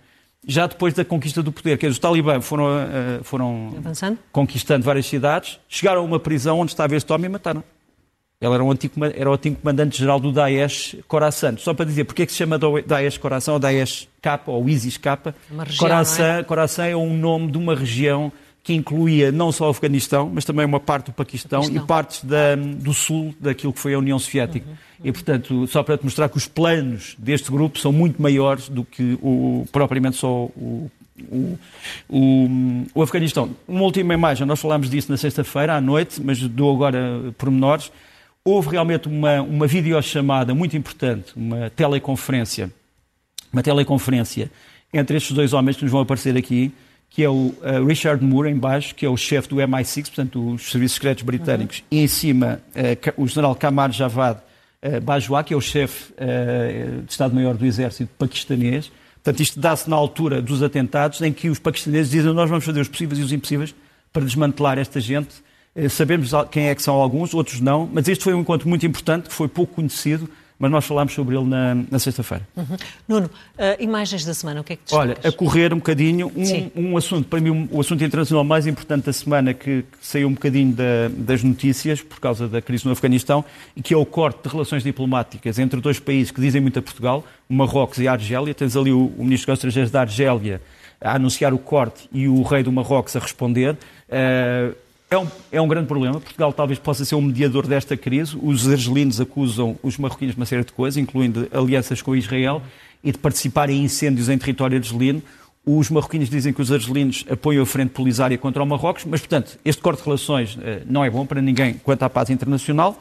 já 0.46 0.66
depois 0.66 0.92
da 0.92 1.02
conquista 1.02 1.42
do 1.42 1.50
poder. 1.50 1.78
Quer 1.78 1.86
dizer, 1.86 1.92
os 1.92 1.98
talibã 1.98 2.42
foram, 2.42 2.66
uh, 2.66 3.24
foram 3.24 3.74
conquistando 4.30 4.84
várias 4.84 5.06
cidades, 5.06 5.58
chegaram 5.66 6.02
a 6.02 6.04
uma 6.04 6.20
prisão 6.20 6.60
onde 6.60 6.72
estava 6.72 6.94
este 6.94 7.10
homem 7.10 7.24
e 7.24 7.28
mataram. 7.30 7.64
Ele 8.40 8.54
era, 8.54 8.64
um 8.64 8.70
antigo, 8.70 8.94
era 9.04 9.30
o 9.30 9.34
antigo 9.34 9.56
comandante-geral 9.56 10.18
do 10.18 10.32
Daesh 10.32 10.96
Khorasan. 11.06 11.58
Só 11.58 11.74
para 11.74 11.84
dizer, 11.84 12.04
porque 12.04 12.22
é 12.22 12.26
que 12.26 12.32
se 12.32 12.38
chama 12.38 12.58
Daesh 12.58 13.18
Khorasan 13.18 13.52
ou 13.52 13.58
Daesh 13.58 14.08
K 14.22 14.40
ou 14.46 14.66
ISIS 14.66 14.96
K? 14.96 15.34
Khorasan, 15.78 16.42
Khorasan 16.44 16.86
é 16.86 16.96
um 16.96 17.14
nome 17.14 17.52
de 17.52 17.58
uma 17.58 17.74
região 17.74 18.32
que 18.62 18.72
incluía 18.72 19.30
não 19.30 19.52
só 19.52 19.66
o 19.66 19.70
Afeganistão, 19.70 20.30
mas 20.32 20.46
também 20.46 20.64
uma 20.64 20.80
parte 20.80 21.06
do 21.06 21.12
Paquistão, 21.12 21.60
Paquistão. 21.60 21.84
e 21.84 21.86
partes 21.86 22.24
da, 22.24 22.56
do 22.56 22.94
sul 22.94 23.34
daquilo 23.38 23.74
que 23.74 23.78
foi 23.78 23.92
a 23.92 23.98
União 23.98 24.18
Soviética. 24.18 24.66
Uhum, 24.66 24.72
uhum. 24.72 25.06
E, 25.06 25.12
portanto, 25.12 25.66
só 25.66 25.82
para 25.82 25.98
te 25.98 26.04
mostrar 26.04 26.30
que 26.30 26.38
os 26.38 26.46
planos 26.46 27.16
deste 27.18 27.50
grupo 27.50 27.78
são 27.78 27.92
muito 27.92 28.20
maiores 28.22 28.70
do 28.70 28.84
que 28.84 29.18
o, 29.22 29.66
propriamente 29.70 30.16
só 30.16 30.28
o, 30.28 30.90
o, 31.30 31.58
o, 32.08 32.48
o 32.94 33.02
Afeganistão. 33.02 33.50
Uma 33.68 33.82
última 33.82 34.14
imagem, 34.14 34.46
nós 34.46 34.60
falámos 34.60 34.88
disso 34.88 35.10
na 35.10 35.18
sexta-feira 35.18 35.74
à 35.74 35.80
noite, 35.80 36.22
mas 36.22 36.40
dou 36.40 36.74
agora 36.74 37.34
pormenores. 37.36 37.92
Houve 38.44 38.70
realmente 38.70 39.06
uma, 39.06 39.42
uma 39.42 39.66
videochamada 39.66 40.54
muito 40.54 40.76
importante, 40.76 41.32
uma 41.36 41.68
teleconferência, 41.70 42.72
uma 43.52 43.62
teleconferência 43.62 44.50
entre 44.92 45.16
estes 45.16 45.32
dois 45.32 45.52
homens 45.52 45.76
que 45.76 45.82
nos 45.82 45.92
vão 45.92 46.00
aparecer 46.00 46.36
aqui, 46.36 46.72
que 47.10 47.22
é 47.22 47.28
o 47.28 47.48
uh, 47.48 47.84
Richard 47.86 48.24
Moore, 48.24 48.48
em 48.48 48.56
baixo, 48.56 48.94
que 48.94 49.04
é 49.04 49.08
o 49.08 49.16
chefe 49.16 49.48
do 49.48 49.56
MI6, 49.56 50.06
portanto, 50.06 50.54
os 50.54 50.70
Serviços 50.70 50.94
Secretos 50.94 51.22
Britânicos, 51.24 51.78
uhum. 51.80 51.84
e 51.90 51.98
em 52.00 52.06
cima 52.06 52.60
uh, 52.74 53.22
o 53.22 53.26
general 53.26 53.54
Kamar 53.54 53.92
Javad 53.92 54.40
uh, 54.82 55.00
Bajwa, 55.00 55.42
que 55.44 55.52
é 55.52 55.56
o 55.56 55.60
chefe 55.60 56.12
de 57.04 57.10
Estado-Maior 57.10 57.54
do 57.54 57.66
Exército 57.66 58.10
paquistanês. 58.16 58.90
Portanto, 59.22 59.40
isto 59.40 59.60
dá-se 59.60 59.90
na 59.90 59.96
altura 59.96 60.40
dos 60.40 60.62
atentados, 60.62 61.20
em 61.20 61.32
que 61.32 61.50
os 61.50 61.58
paquistaneses 61.58 62.10
dizem 62.10 62.32
nós 62.32 62.48
vamos 62.48 62.64
fazer 62.64 62.80
os 62.80 62.88
possíveis 62.88 63.20
e 63.20 63.22
os 63.22 63.32
impossíveis 63.32 63.74
para 64.12 64.24
desmantelar 64.24 64.78
esta 64.78 64.98
gente. 64.98 65.42
Sabemos 65.88 66.32
quem 66.50 66.68
é 66.68 66.74
que 66.74 66.82
são 66.82 66.94
alguns, 66.96 67.32
outros 67.32 67.60
não, 67.60 67.88
mas 67.92 68.08
este 68.08 68.24
foi 68.24 68.34
um 68.34 68.40
encontro 68.40 68.68
muito 68.68 68.84
importante, 68.84 69.28
que 69.28 69.34
foi 69.34 69.46
pouco 69.46 69.76
conhecido, 69.76 70.28
mas 70.60 70.70
nós 70.70 70.84
falámos 70.84 71.14
sobre 71.14 71.34
ele 71.34 71.46
na, 71.46 71.74
na 71.90 71.98
sexta-feira. 71.98 72.46
Uhum. 72.54 72.76
Nuno, 73.08 73.26
uh, 73.26 73.82
imagens 73.82 74.26
da 74.26 74.34
semana, 74.34 74.60
o 74.60 74.64
que 74.64 74.74
é 74.74 74.76
que 74.76 74.84
te 74.84 74.94
Olha, 74.94 75.16
a 75.24 75.32
correr 75.32 75.72
um 75.72 75.78
bocadinho, 75.78 76.30
um, 76.36 76.90
um, 76.90 76.96
assunto, 76.98 77.26
para 77.26 77.40
mim, 77.40 77.48
um, 77.48 77.68
o 77.70 77.80
assunto 77.80 78.04
internacional 78.04 78.44
mais 78.44 78.66
importante 78.66 79.06
da 79.06 79.12
semana 79.12 79.54
que, 79.54 79.82
que 79.82 80.06
saiu 80.06 80.28
um 80.28 80.34
bocadinho 80.34 80.74
da, 80.74 81.08
das 81.16 81.42
notícias 81.42 82.02
por 82.02 82.20
causa 82.20 82.46
da 82.46 82.60
crise 82.60 82.84
no 82.84 82.92
Afeganistão 82.92 83.42
e 83.74 83.80
que 83.80 83.94
é 83.94 83.96
o 83.96 84.04
corte 84.04 84.42
de 84.42 84.50
relações 84.50 84.82
diplomáticas 84.82 85.58
entre 85.58 85.80
dois 85.80 85.98
países 85.98 86.30
que 86.30 86.42
dizem 86.42 86.60
muito 86.60 86.78
a 86.78 86.82
Portugal, 86.82 87.24
o 87.48 87.54
Marrocos 87.54 87.98
e 87.98 88.06
a 88.06 88.12
Argélia. 88.12 88.52
Tens 88.52 88.76
ali 88.76 88.92
o, 88.92 89.06
o 89.16 89.24
Ministro 89.24 89.50
dos 89.52 89.60
Estrangeiros 89.60 89.90
da 89.90 90.02
Argélia 90.02 90.60
a 91.00 91.14
anunciar 91.14 91.54
o 91.54 91.58
corte 91.58 92.06
e 92.12 92.28
o 92.28 92.42
rei 92.42 92.62
do 92.62 92.70
Marrocos 92.70 93.16
a 93.16 93.18
responder. 93.18 93.78
Uh, 94.10 94.74
é 95.10 95.18
um, 95.18 95.26
é 95.50 95.60
um 95.60 95.66
grande 95.66 95.88
problema. 95.88 96.20
Portugal 96.20 96.52
talvez 96.52 96.78
possa 96.78 97.04
ser 97.04 97.16
um 97.16 97.20
mediador 97.20 97.66
desta 97.66 97.96
crise. 97.96 98.38
Os 98.40 98.68
argelinos 98.68 99.20
acusam 99.20 99.76
os 99.82 99.98
marroquinos 99.98 100.36
de 100.36 100.40
uma 100.40 100.46
série 100.46 100.64
de 100.64 100.72
coisas, 100.72 100.96
incluindo 100.96 101.48
alianças 101.52 102.00
com 102.00 102.14
Israel 102.14 102.62
e 103.02 103.10
de 103.10 103.18
participar 103.18 103.68
em 103.70 103.82
incêndios 103.82 104.28
em 104.28 104.38
território 104.38 104.78
argelino. 104.78 105.20
Os 105.66 105.90
marroquinos 105.90 106.30
dizem 106.30 106.52
que 106.52 106.62
os 106.62 106.70
argelinos 106.70 107.24
apoiam 107.28 107.62
a 107.64 107.66
frente 107.66 107.90
polisária 107.90 108.38
contra 108.38 108.62
o 108.62 108.66
Marrocos, 108.66 109.04
mas, 109.04 109.20
portanto, 109.20 109.58
este 109.64 109.82
corte 109.82 109.98
de 109.98 110.04
relações 110.04 110.54
uh, 110.54 110.60
não 110.86 111.04
é 111.04 111.10
bom 111.10 111.26
para 111.26 111.42
ninguém 111.42 111.74
quanto 111.74 112.04
à 112.04 112.08
paz 112.08 112.30
internacional. 112.30 112.96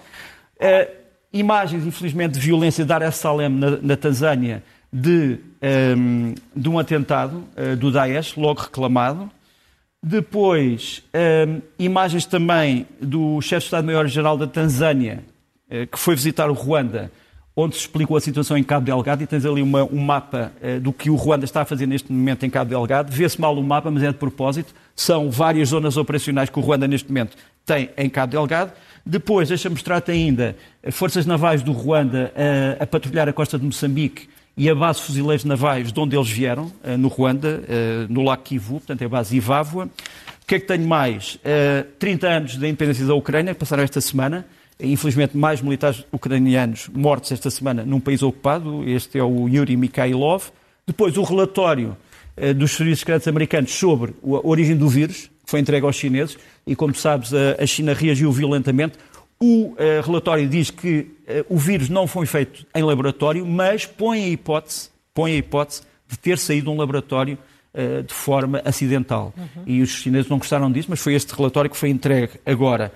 Uh, 0.55 0.91
imagens, 1.31 1.85
infelizmente, 1.85 2.33
de 2.33 2.39
violência 2.39 2.83
de 2.83 2.87
Dar 2.87 3.03
es 3.03 3.15
Salaam 3.15 3.49
na, 3.49 3.77
na 3.77 3.95
Tanzânia 3.95 4.63
de, 4.91 5.11
um, 5.11 5.37
ehm, 5.61 6.33
de 6.55 6.67
um 6.67 6.79
atentado 6.79 7.43
uh, 7.55 7.75
do 7.77 7.91
Daesh, 7.91 8.35
logo 8.35 8.61
reclamado. 8.61 9.29
Depois, 10.01 11.03
um, 11.13 11.61
imagens 11.77 12.25
também 12.25 12.87
do 13.01 13.41
chefe 13.41 13.61
de 13.61 13.65
Estado-Maior-Geral 13.65 14.37
da 14.37 14.47
Tanzânia, 14.47 15.25
uh, 15.69 15.85
que 15.87 15.99
foi 15.99 16.15
visitar 16.15 16.49
o 16.49 16.53
Ruanda, 16.53 17.11
onde 17.53 17.75
se 17.75 17.81
explicou 17.81 18.15
a 18.15 18.21
situação 18.21 18.57
em 18.57 18.63
Cabo 18.63 18.85
Delgado, 18.85 19.21
e 19.23 19.27
tens 19.27 19.45
ali 19.45 19.61
uma, 19.61 19.83
um 19.83 19.99
mapa 19.99 20.53
uh, 20.63 20.79
do 20.79 20.93
que 20.93 21.09
o 21.09 21.15
Ruanda 21.15 21.43
está 21.43 21.61
a 21.61 21.65
fazer 21.65 21.85
neste 21.85 22.13
momento 22.13 22.45
em 22.45 22.49
Cabo 22.49 22.69
Delgado. 22.69 23.11
Vê-se 23.11 23.39
mal 23.41 23.57
o 23.57 23.61
mapa, 23.61 23.91
mas 23.91 24.01
é 24.01 24.07
de 24.07 24.17
propósito. 24.17 24.73
São 24.95 25.29
várias 25.29 25.69
zonas 25.69 25.97
operacionais 25.97 26.49
que 26.49 26.57
o 26.57 26.61
Ruanda 26.61 26.87
neste 26.87 27.09
momento 27.09 27.35
tem 27.65 27.89
em 27.97 28.09
Cabo 28.09 28.31
Delgado. 28.31 28.71
Depois, 29.05 29.49
deixa 29.49 29.69
mostrar-te 29.69 30.11
ainda 30.11 30.55
forças 30.91 31.25
navais 31.25 31.61
do 31.61 31.73
Ruanda 31.73 32.31
a, 32.79 32.83
a 32.83 32.87
patrulhar 32.87 33.27
a 33.27 33.33
costa 33.33 33.59
de 33.59 33.65
Moçambique 33.65 34.29
e 34.59 34.69
a 34.69 34.75
base 34.75 34.99
de 34.99 35.05
fuzileiros 35.05 35.45
navais 35.45 35.89
de 35.89 35.97
onde 35.97 36.17
eles 36.17 36.29
vieram, 36.29 36.69
eh, 36.83 36.97
no 36.97 37.07
Ruanda, 37.07 37.63
eh, 37.65 38.05
no 38.09 38.21
Lago 38.21 38.43
Kivu, 38.43 38.73
portanto 38.73 39.01
é 39.01 39.05
a 39.05 39.09
base 39.09 39.37
Ivávua. 39.37 39.85
O 39.85 40.45
que 40.45 40.55
é 40.55 40.59
que 40.59 40.67
tenho 40.67 40.85
mais? 40.85 41.39
30 41.97 42.27
eh, 42.27 42.33
anos 42.35 42.57
da 42.57 42.67
independência 42.67 43.05
da 43.05 43.15
Ucrânia, 43.15 43.53
que 43.53 43.59
passaram 43.61 43.83
esta 43.83 44.01
semana. 44.01 44.45
Infelizmente, 44.77 45.37
mais 45.37 45.61
militares 45.61 46.03
ucranianos 46.11 46.89
mortos 46.93 47.31
esta 47.31 47.49
semana 47.49 47.85
num 47.85 48.01
país 48.01 48.21
ocupado. 48.21 48.83
Este 48.83 49.17
é 49.17 49.23
o 49.23 49.47
Yuri 49.47 49.77
Mikhailov. 49.77 50.49
Depois, 50.85 51.15
o 51.15 51.23
relatório 51.23 51.95
dos 52.55 52.71
serviços 52.71 52.99
secretos 52.99 53.27
americanos 53.27 53.71
sobre 53.71 54.13
a 54.23 54.47
origem 54.47 54.75
do 54.75 54.87
vírus, 54.87 55.29
que 55.45 55.51
foi 55.51 55.59
entregue 55.59 55.85
aos 55.85 55.95
chineses. 55.95 56.37
E, 56.65 56.75
como 56.75 56.95
sabes, 56.95 57.31
a 57.33 57.65
China 57.65 57.93
reagiu 57.93 58.31
violentamente. 58.31 58.97
O 59.37 59.75
relatório 60.05 60.47
diz 60.47 60.69
que 60.71 61.11
o 61.47 61.57
vírus 61.57 61.89
não 61.89 62.07
foi 62.07 62.25
feito 62.25 62.65
em 62.73 62.83
laboratório, 62.83 63.45
mas 63.45 63.85
põe 63.85 64.23
a 64.23 64.27
hipótese, 64.27 64.89
põe 65.13 65.33
a 65.33 65.35
hipótese 65.35 65.81
de 66.07 66.17
ter 66.17 66.37
saído 66.37 66.65
de 66.65 66.69
um 66.71 66.77
laboratório 66.77 67.37
uh, 67.73 68.03
de 68.03 68.13
forma 68.13 68.61
acidental. 68.65 69.33
Uhum. 69.37 69.63
E 69.65 69.81
os 69.81 69.89
chineses 69.89 70.29
não 70.29 70.37
gostaram 70.39 70.71
disso, 70.71 70.87
mas 70.89 70.99
foi 70.99 71.13
este 71.13 71.33
relatório 71.33 71.69
que 71.69 71.77
foi 71.77 71.89
entregue 71.89 72.33
agora. 72.45 72.91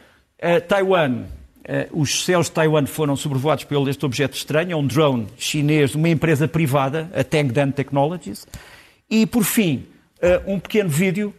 Taiwan, 0.67 1.23
os 1.93 2.25
céus 2.25 2.47
de 2.47 2.51
Taiwan 2.51 2.85
foram 2.85 3.15
sobrevoados 3.15 3.63
pelo 3.63 3.87
este 3.87 4.05
objeto 4.05 4.35
estranho, 4.35 4.73
é 4.73 4.75
um 4.75 4.85
drone 4.85 5.27
chinês 5.37 5.91
de 5.91 5.97
uma 5.97 6.09
empresa 6.09 6.49
privada, 6.49 7.09
a 7.15 7.23
Tangdan 7.23 7.71
Technologies. 7.71 8.45
E, 9.09 9.25
por 9.25 9.45
fim, 9.45 9.85
um 10.45 10.59
pequeno 10.59 10.89
vídeo, 10.89 11.33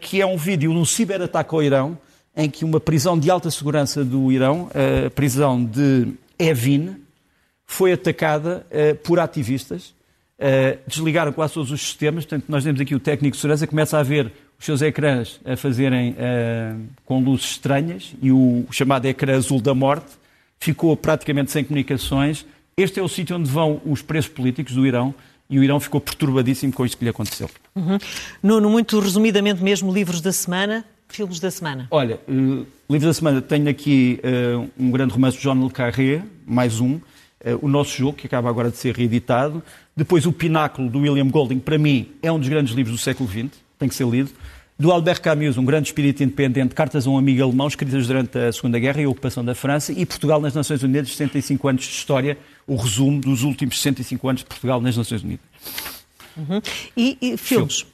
que 0.00 0.20
é 0.20 0.26
um 0.26 0.36
vídeo 0.36 0.70
de 0.70 0.76
um 0.76 0.84
ciberataque 0.84 1.54
ao 1.54 1.62
Irão, 1.62 1.98
em 2.36 2.50
que 2.50 2.62
uma 2.62 2.78
prisão 2.78 3.18
de 3.18 3.30
alta 3.30 3.50
segurança 3.50 4.04
do 4.04 4.30
Irão, 4.30 4.68
a 5.06 5.08
prisão 5.08 5.64
de 5.64 6.12
Evin, 6.42 6.96
foi 7.66 7.92
atacada 7.92 8.66
uh, 8.70 8.94
por 8.96 9.18
ativistas. 9.20 9.94
Uh, 10.38 10.78
desligaram 10.86 11.32
quase 11.32 11.54
todos 11.54 11.70
os 11.70 11.80
sistemas, 11.80 12.24
portanto, 12.24 12.46
nós 12.48 12.64
temos 12.64 12.80
aqui 12.80 12.94
o 12.94 13.00
técnico 13.00 13.36
de 13.36 13.40
segurança, 13.40 13.66
começa 13.66 13.98
a 13.98 14.02
ver 14.02 14.32
os 14.58 14.64
seus 14.64 14.82
ecrãs 14.82 15.40
a 15.44 15.56
fazerem 15.56 16.12
uh, 16.12 16.80
com 17.04 17.22
luzes 17.22 17.52
estranhas 17.52 18.12
e 18.20 18.32
o, 18.32 18.66
o 18.68 18.72
chamado 18.72 19.06
ecrã 19.06 19.36
azul 19.36 19.60
da 19.60 19.74
morte 19.74 20.12
ficou 20.58 20.96
praticamente 20.96 21.50
sem 21.50 21.64
comunicações. 21.64 22.44
Este 22.76 22.98
é 22.98 23.02
o 23.02 23.08
sítio 23.08 23.36
onde 23.36 23.50
vão 23.50 23.80
os 23.84 24.02
presos 24.02 24.30
políticos 24.30 24.74
do 24.74 24.86
Irão 24.86 25.14
e 25.48 25.58
o 25.58 25.64
Irão 25.64 25.78
ficou 25.78 26.00
perturbadíssimo 26.00 26.72
com 26.72 26.84
isto 26.86 26.96
que 26.96 27.04
lhe 27.04 27.10
aconteceu. 27.10 27.48
Uhum. 27.74 27.98
Nuno, 28.42 28.70
muito 28.70 28.98
resumidamente 28.98 29.62
mesmo, 29.62 29.92
livros 29.92 30.20
da 30.20 30.32
semana, 30.32 30.84
filmes 31.12 31.38
da 31.38 31.50
semana. 31.50 31.86
Olha, 31.90 32.18
uh, 32.28 32.66
livros 32.90 33.04
da 33.04 33.14
semana 33.14 33.42
tenho 33.42 33.68
aqui 33.68 34.18
uh, 34.24 34.68
um 34.78 34.90
grande 34.90 35.12
romance 35.12 35.36
de 35.36 35.42
John 35.42 35.62
Le 35.62 35.70
Carré, 35.70 36.22
mais 36.46 36.80
um, 36.80 36.94
uh, 36.94 37.00
O 37.60 37.68
Nosso 37.68 37.96
Jogo, 37.96 38.14
que 38.14 38.26
acaba 38.26 38.48
agora 38.48 38.70
de 38.70 38.78
ser 38.78 38.96
reeditado, 38.96 39.62
depois 39.94 40.26
O 40.26 40.32
Pináculo, 40.32 40.88
do 40.88 41.00
William 41.00 41.28
Golding, 41.28 41.58
para 41.58 41.78
mim 41.78 42.08
é 42.22 42.32
um 42.32 42.38
dos 42.38 42.48
grandes 42.48 42.74
livros 42.74 42.96
do 42.96 43.02
século 43.02 43.28
XX, 43.28 43.50
tem 43.78 43.88
que 43.88 43.94
ser 43.94 44.06
lido. 44.06 44.30
Do 44.78 44.90
Albert 44.90 45.20
Camus, 45.20 45.58
um 45.58 45.64
grande 45.64 45.88
espírito 45.88 46.24
independente, 46.24 46.74
cartas 46.74 47.06
a 47.06 47.10
um 47.10 47.18
amigo 47.18 47.42
alemão, 47.42 47.68
escritas 47.68 48.06
durante 48.06 48.36
a 48.38 48.50
Segunda 48.50 48.78
Guerra 48.78 49.02
e 49.02 49.04
a 49.04 49.08
ocupação 49.08 49.44
da 49.44 49.54
França, 49.54 49.92
e 49.92 50.04
Portugal 50.06 50.40
nas 50.40 50.54
Nações 50.54 50.82
Unidas, 50.82 51.10
65 51.10 51.68
anos 51.68 51.84
de 51.84 51.90
história, 51.90 52.38
o 52.66 52.74
resumo 52.74 53.20
dos 53.20 53.42
últimos 53.42 53.80
65 53.80 54.28
anos 54.28 54.40
de 54.40 54.46
Portugal 54.46 54.80
nas 54.80 54.96
Nações 54.96 55.22
Unidas. 55.22 55.44
Uhum. 56.36 56.62
E, 56.96 57.18
e 57.20 57.36
filmes? 57.36 57.84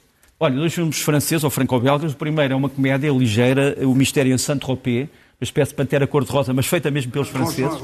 Olha, 0.41 0.55
dois 0.55 0.73
filmes 0.73 1.01
franceses 1.01 1.43
ou 1.43 1.49
franco-belgas. 1.49 2.13
O 2.13 2.15
primeiro 2.15 2.53
é 2.53 2.55
uma 2.55 2.69
comédia 2.69 3.11
ligeira, 3.11 3.75
O 3.81 3.93
Mistério 3.93 4.33
em 4.33 4.37
Saint-Tropez, 4.37 5.09
uma 5.39 5.43
espécie 5.43 5.71
de 5.71 5.75
pantera 5.75 6.07
cor-de-rosa, 6.07 6.53
mas 6.53 6.65
feita 6.65 6.89
mesmo 6.89 7.11
pelos 7.11 7.27
franceses, 7.27 7.77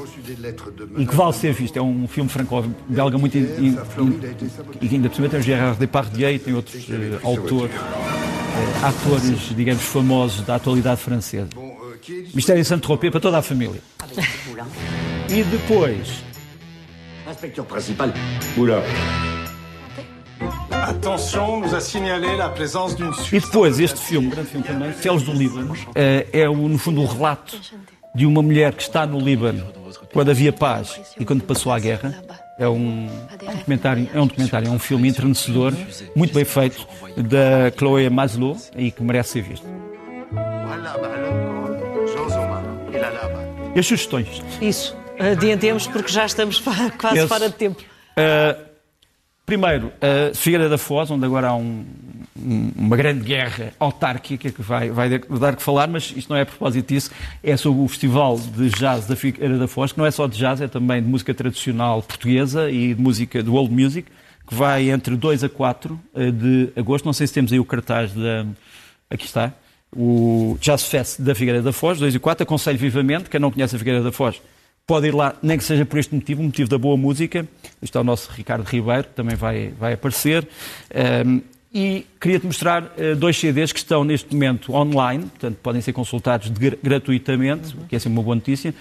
e 0.96 1.04
que 1.06 1.14
vale 1.14 1.34
ser 1.34 1.52
visto. 1.52 1.76
É 1.78 1.82
um 1.82 2.08
filme 2.08 2.30
franco-belga 2.30 3.18
muito... 3.18 3.36
In, 3.36 3.76
e 4.80 4.88
ainda 4.94 5.08
por 5.10 5.16
cima 5.16 5.28
tem 5.28 5.38
o 5.38 5.42
Gérard 5.42 5.78
Depardieu 5.78 6.30
e 6.30 6.38
tem 6.38 6.54
outros 6.54 6.88
uh, 6.88 7.20
autores, 7.22 7.74
uh, 7.74 8.86
atores, 8.86 9.54
digamos, 9.54 9.82
famosos 9.82 10.40
da 10.46 10.54
atualidade 10.54 11.00
francesa. 11.02 11.50
Mistério 12.34 12.60
em 12.60 12.64
Saint-Tropez 12.64 13.10
para 13.10 13.20
toda 13.20 13.36
a 13.36 13.42
família. 13.42 13.82
E 15.28 15.42
depois... 15.42 16.24
Inspecteur 17.28 17.66
principal. 17.66 18.08
Oula. 18.56 18.82
E 23.32 23.40
depois, 23.40 23.78
este 23.80 24.00
filme, 24.00 24.28
um 24.28 24.30
grande 24.30 24.48
filme 24.48 24.66
também, 24.66 24.92
Céus 24.92 25.22
do 25.22 25.32
Líbano, 25.32 25.74
eh, 25.94 26.26
é, 26.32 26.46
no 26.46 26.78
fundo, 26.78 27.00
o 27.02 27.06
relato 27.06 27.58
de 28.14 28.24
uma 28.26 28.42
mulher 28.42 28.72
que 28.74 28.82
está 28.82 29.06
no 29.06 29.18
Líbano 29.18 29.66
quando 30.12 30.30
havia 30.30 30.52
paz 30.52 31.00
e 31.18 31.24
quando 31.24 31.42
passou 31.42 31.72
a 31.72 31.78
guerra. 31.78 32.14
É 32.58 32.66
um 32.66 33.06
documentário, 33.58 34.08
é 34.14 34.20
um 34.20 34.26
documentário, 34.26 34.68
é 34.68 34.70
um 34.70 34.78
filme 34.78 35.08
entrenecedor, 35.08 35.74
muito 36.14 36.32
bem 36.32 36.44
feito, 36.44 36.88
da 37.16 37.70
Chloé 37.76 38.08
Maslow 38.08 38.56
e 38.74 38.90
que 38.90 39.02
merece 39.02 39.32
ser 39.32 39.42
visto. 39.42 39.66
E 43.74 43.78
as 43.78 43.86
sugestões? 43.86 44.42
Isso, 44.62 44.96
adiantemos 45.18 45.86
porque 45.86 46.10
já 46.10 46.24
estamos 46.24 46.58
quase 46.98 47.18
Esse, 47.18 47.28
fora 47.28 47.50
de 47.50 47.54
tempo. 47.54 47.82
Uh, 47.82 48.75
Primeiro, 49.46 49.92
a 50.00 50.34
Figueira 50.34 50.68
da 50.68 50.76
Foz, 50.76 51.08
onde 51.08 51.24
agora 51.24 51.46
há 51.46 51.54
um, 51.54 51.84
uma 52.76 52.96
grande 52.96 53.24
guerra 53.24 53.72
autárquica 53.78 54.50
que 54.50 54.60
vai, 54.60 54.90
vai 54.90 55.08
dar 55.08 55.54
que 55.54 55.62
falar, 55.62 55.86
mas 55.86 56.12
isto 56.16 56.28
não 56.28 56.36
é 56.36 56.42
a 56.42 56.46
propósito 56.46 56.88
disso, 56.88 57.12
é 57.44 57.56
sobre 57.56 57.80
o 57.80 57.86
Festival 57.86 58.36
de 58.38 58.68
Jazz 58.70 59.06
da 59.06 59.14
Figueira 59.14 59.56
da 59.56 59.68
Foz, 59.68 59.92
que 59.92 59.98
não 59.98 60.04
é 60.04 60.10
só 60.10 60.26
de 60.26 60.36
jazz, 60.36 60.60
é 60.60 60.66
também 60.66 61.00
de 61.00 61.08
música 61.08 61.32
tradicional 61.32 62.02
portuguesa 62.02 62.68
e 62.68 62.92
de 62.92 63.00
música 63.00 63.40
do 63.40 63.54
old 63.54 63.72
music, 63.72 64.10
que 64.48 64.54
vai 64.54 64.90
entre 64.90 65.16
2 65.16 65.44
a 65.44 65.48
4 65.48 66.00
eh, 66.14 66.30
de 66.32 66.72
agosto. 66.76 67.04
Não 67.04 67.12
sei 67.12 67.28
se 67.28 67.32
temos 67.32 67.52
aí 67.52 67.60
o 67.60 67.64
cartaz 67.64 68.12
da. 68.12 68.46
Aqui 69.08 69.26
está. 69.26 69.52
O 69.96 70.58
Jazz 70.60 70.84
Fest 70.84 71.20
da 71.20 71.34
Figueira 71.34 71.62
da 71.62 71.72
Foz, 71.72 71.98
2 71.98 72.14
e 72.14 72.18
4. 72.18 72.42
Aconselho 72.42 72.78
vivamente, 72.78 73.30
quem 73.30 73.40
não 73.40 73.50
conhece 73.50 73.74
a 73.76 73.78
Figueira 73.78 74.02
da 74.02 74.12
Foz, 74.12 74.40
pode 74.86 75.08
ir 75.08 75.14
lá, 75.14 75.34
nem 75.42 75.58
que 75.58 75.64
seja 75.64 75.84
por 75.84 75.98
este 75.98 76.14
motivo, 76.14 76.40
o 76.40 76.44
motivo 76.44 76.70
da 76.70 76.78
boa 76.78 76.96
música. 76.96 77.46
Está 77.82 78.00
o 78.00 78.04
nosso 78.04 78.30
Ricardo 78.32 78.64
Ribeiro, 78.64 79.04
que 79.04 79.14
também 79.14 79.34
vai, 79.34 79.72
vai 79.78 79.94
aparecer. 79.94 80.46
Um, 81.26 81.40
e 81.74 82.06
queria-te 82.18 82.46
mostrar 82.46 82.84
uh, 82.84 83.16
dois 83.16 83.36
CDs 83.36 83.70
que 83.70 83.78
estão 83.78 84.02
neste 84.02 84.32
momento 84.32 84.72
online, 84.72 85.24
portanto 85.24 85.58
podem 85.62 85.82
ser 85.82 85.92
consultados 85.92 86.50
gratuitamente, 86.82 87.76
o 87.76 87.86
que 87.86 87.96
é 87.96 87.98
sempre 87.98 88.16
uma 88.16 88.22
boa 88.22 88.36
notícia. 88.36 88.74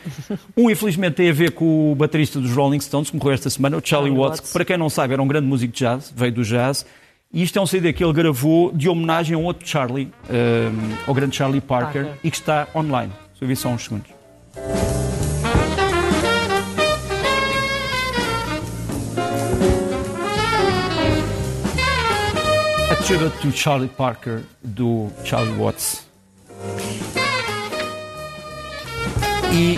Um, 0.56 0.70
infelizmente, 0.70 1.16
tem 1.16 1.30
a 1.30 1.34
ver 1.34 1.52
com 1.52 1.92
o 1.92 1.96
baterista 1.96 2.40
dos 2.40 2.52
Rolling 2.52 2.80
Stones, 2.80 3.10
que 3.10 3.18
morreu 3.18 3.34
esta 3.34 3.50
semana, 3.50 3.76
o 3.76 3.82
Charlie, 3.84 4.12
Charlie 4.12 4.30
Watts, 4.30 4.40
que 4.40 4.54
para 4.54 4.64
quem 4.64 4.78
não 4.78 4.90
sabe 4.90 5.14
era 5.14 5.22
um 5.22 5.28
grande 5.28 5.48
músico 5.48 5.74
de 5.74 5.80
jazz, 5.80 6.14
veio 6.16 6.32
do 6.32 6.44
jazz. 6.44 6.86
E 7.34 7.44
isto 7.44 7.60
é 7.60 7.62
um 7.62 7.66
CD 7.66 7.92
que 7.92 8.02
ele 8.02 8.14
gravou 8.14 8.72
de 8.72 8.88
homenagem 8.88 9.36
a 9.36 9.38
um 9.38 9.44
outro 9.44 9.68
Charlie, 9.68 10.10
um, 10.30 10.96
ao 11.06 11.14
grande 11.14 11.36
Charlie 11.36 11.60
Parker, 11.60 12.06
Parker. 12.06 12.20
e 12.24 12.32
que 12.32 12.38
está 12.38 12.68
online. 12.74 13.12
Só 13.34 13.44
ouvir 13.44 13.56
só 13.58 13.70
uns 13.70 13.84
segundos. 13.84 14.10
Chega 23.06 23.30
to 23.30 23.52
Charlie 23.52 23.88
Parker 23.88 24.42
do 24.64 25.12
Charlie 25.24 25.54
Watts. 25.60 26.08
E, 29.54 29.78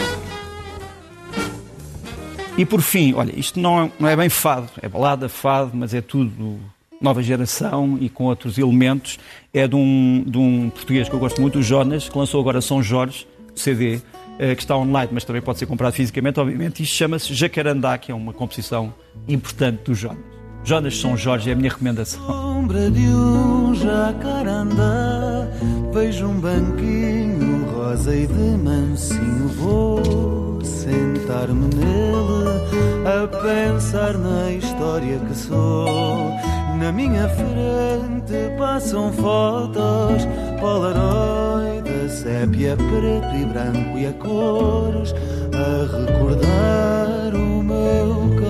e 2.57 2.65
por 2.65 2.81
fim, 2.81 3.13
olha, 3.15 3.37
isto 3.37 3.59
não 3.59 3.83
é, 3.83 3.91
não 3.99 4.07
é 4.07 4.15
bem 4.15 4.29
fado, 4.29 4.69
é 4.81 4.87
balada, 4.87 5.27
fado, 5.27 5.71
mas 5.73 5.93
é 5.93 5.99
tudo 5.99 6.57
nova 7.01 7.21
geração 7.21 7.97
e 7.99 8.07
com 8.07 8.23
outros 8.23 8.57
elementos. 8.57 9.19
É 9.53 9.67
de 9.67 9.75
um, 9.75 10.23
de 10.25 10.37
um 10.37 10.69
português 10.69 11.09
que 11.09 11.13
eu 11.13 11.19
gosto 11.19 11.41
muito, 11.41 11.59
o 11.59 11.61
Jonas, 11.61 12.07
que 12.07 12.17
lançou 12.17 12.39
agora 12.39 12.61
São 12.61 12.81
Jorge, 12.81 13.27
CD, 13.53 13.99
eh, 14.39 14.55
que 14.55 14.61
está 14.61 14.77
online, 14.77 15.09
mas 15.11 15.25
também 15.25 15.41
pode 15.41 15.59
ser 15.59 15.65
comprado 15.65 15.91
fisicamente, 15.91 16.39
obviamente. 16.39 16.81
Isto 16.81 16.95
chama-se 16.95 17.33
Jacarandá, 17.33 17.97
que 17.97 18.09
é 18.09 18.15
uma 18.15 18.31
composição 18.31 18.93
importante 19.27 19.83
do 19.83 19.93
Jonas. 19.93 20.36
Jonas 20.67 20.99
São 20.99 21.15
Jorge 21.15 21.49
é 21.49 21.53
a 21.53 21.55
minha 21.55 21.69
recomendação. 21.69 22.21
Sombra 22.27 22.91
de 22.91 23.07
um 23.07 23.73
jacarandá, 23.73 25.47
vejo 25.93 26.27
um 26.27 26.41
banquinho 26.41 27.71
rosa 27.71 28.13
e 28.13 28.27
de 28.27 28.57
mansinho 28.57 29.47
vou 29.47 30.59
sentar-me 30.65 31.73
nele 31.73 33.05
a 33.07 33.25
pensar 33.29 34.17
na 34.17 34.51
história 34.51 35.17
que 35.19 35.37
sou. 35.37 36.33
Na 36.77 36.91
minha 36.91 37.29
frente 37.29 38.57
passam 38.57 39.13
fotos, 39.13 40.27
polaroid, 40.59 42.09
sépia, 42.09 42.75
preto 42.75 43.35
e 43.37 43.45
branco 43.45 43.97
e 43.97 44.05
a 44.05 44.11
cores, 44.11 45.15
a 45.53 45.97
recordar 45.97 47.33
o 47.35 47.63
meu 47.63 48.35
caminho 48.35 48.46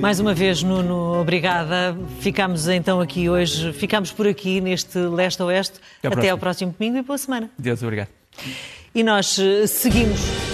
Mais 0.00 0.20
uma 0.20 0.34
vez, 0.34 0.62
Nuno, 0.62 1.20
obrigada. 1.20 1.96
Ficamos 2.20 2.68
então 2.68 3.00
aqui 3.00 3.28
hoje, 3.28 3.72
ficamos 3.72 4.12
por 4.12 4.26
aqui 4.26 4.60
neste 4.60 4.98
leste-oeste. 4.98 5.80
Até, 6.02 6.14
Até 6.14 6.30
ao 6.30 6.38
próximo 6.38 6.74
domingo 6.78 6.98
e 6.98 7.02
boa 7.02 7.18
semana. 7.18 7.50
Deus, 7.58 7.82
obrigado. 7.82 8.08
E 8.94 9.02
nós 9.02 9.38
eh, 9.38 9.66
seguimos. 9.66 10.47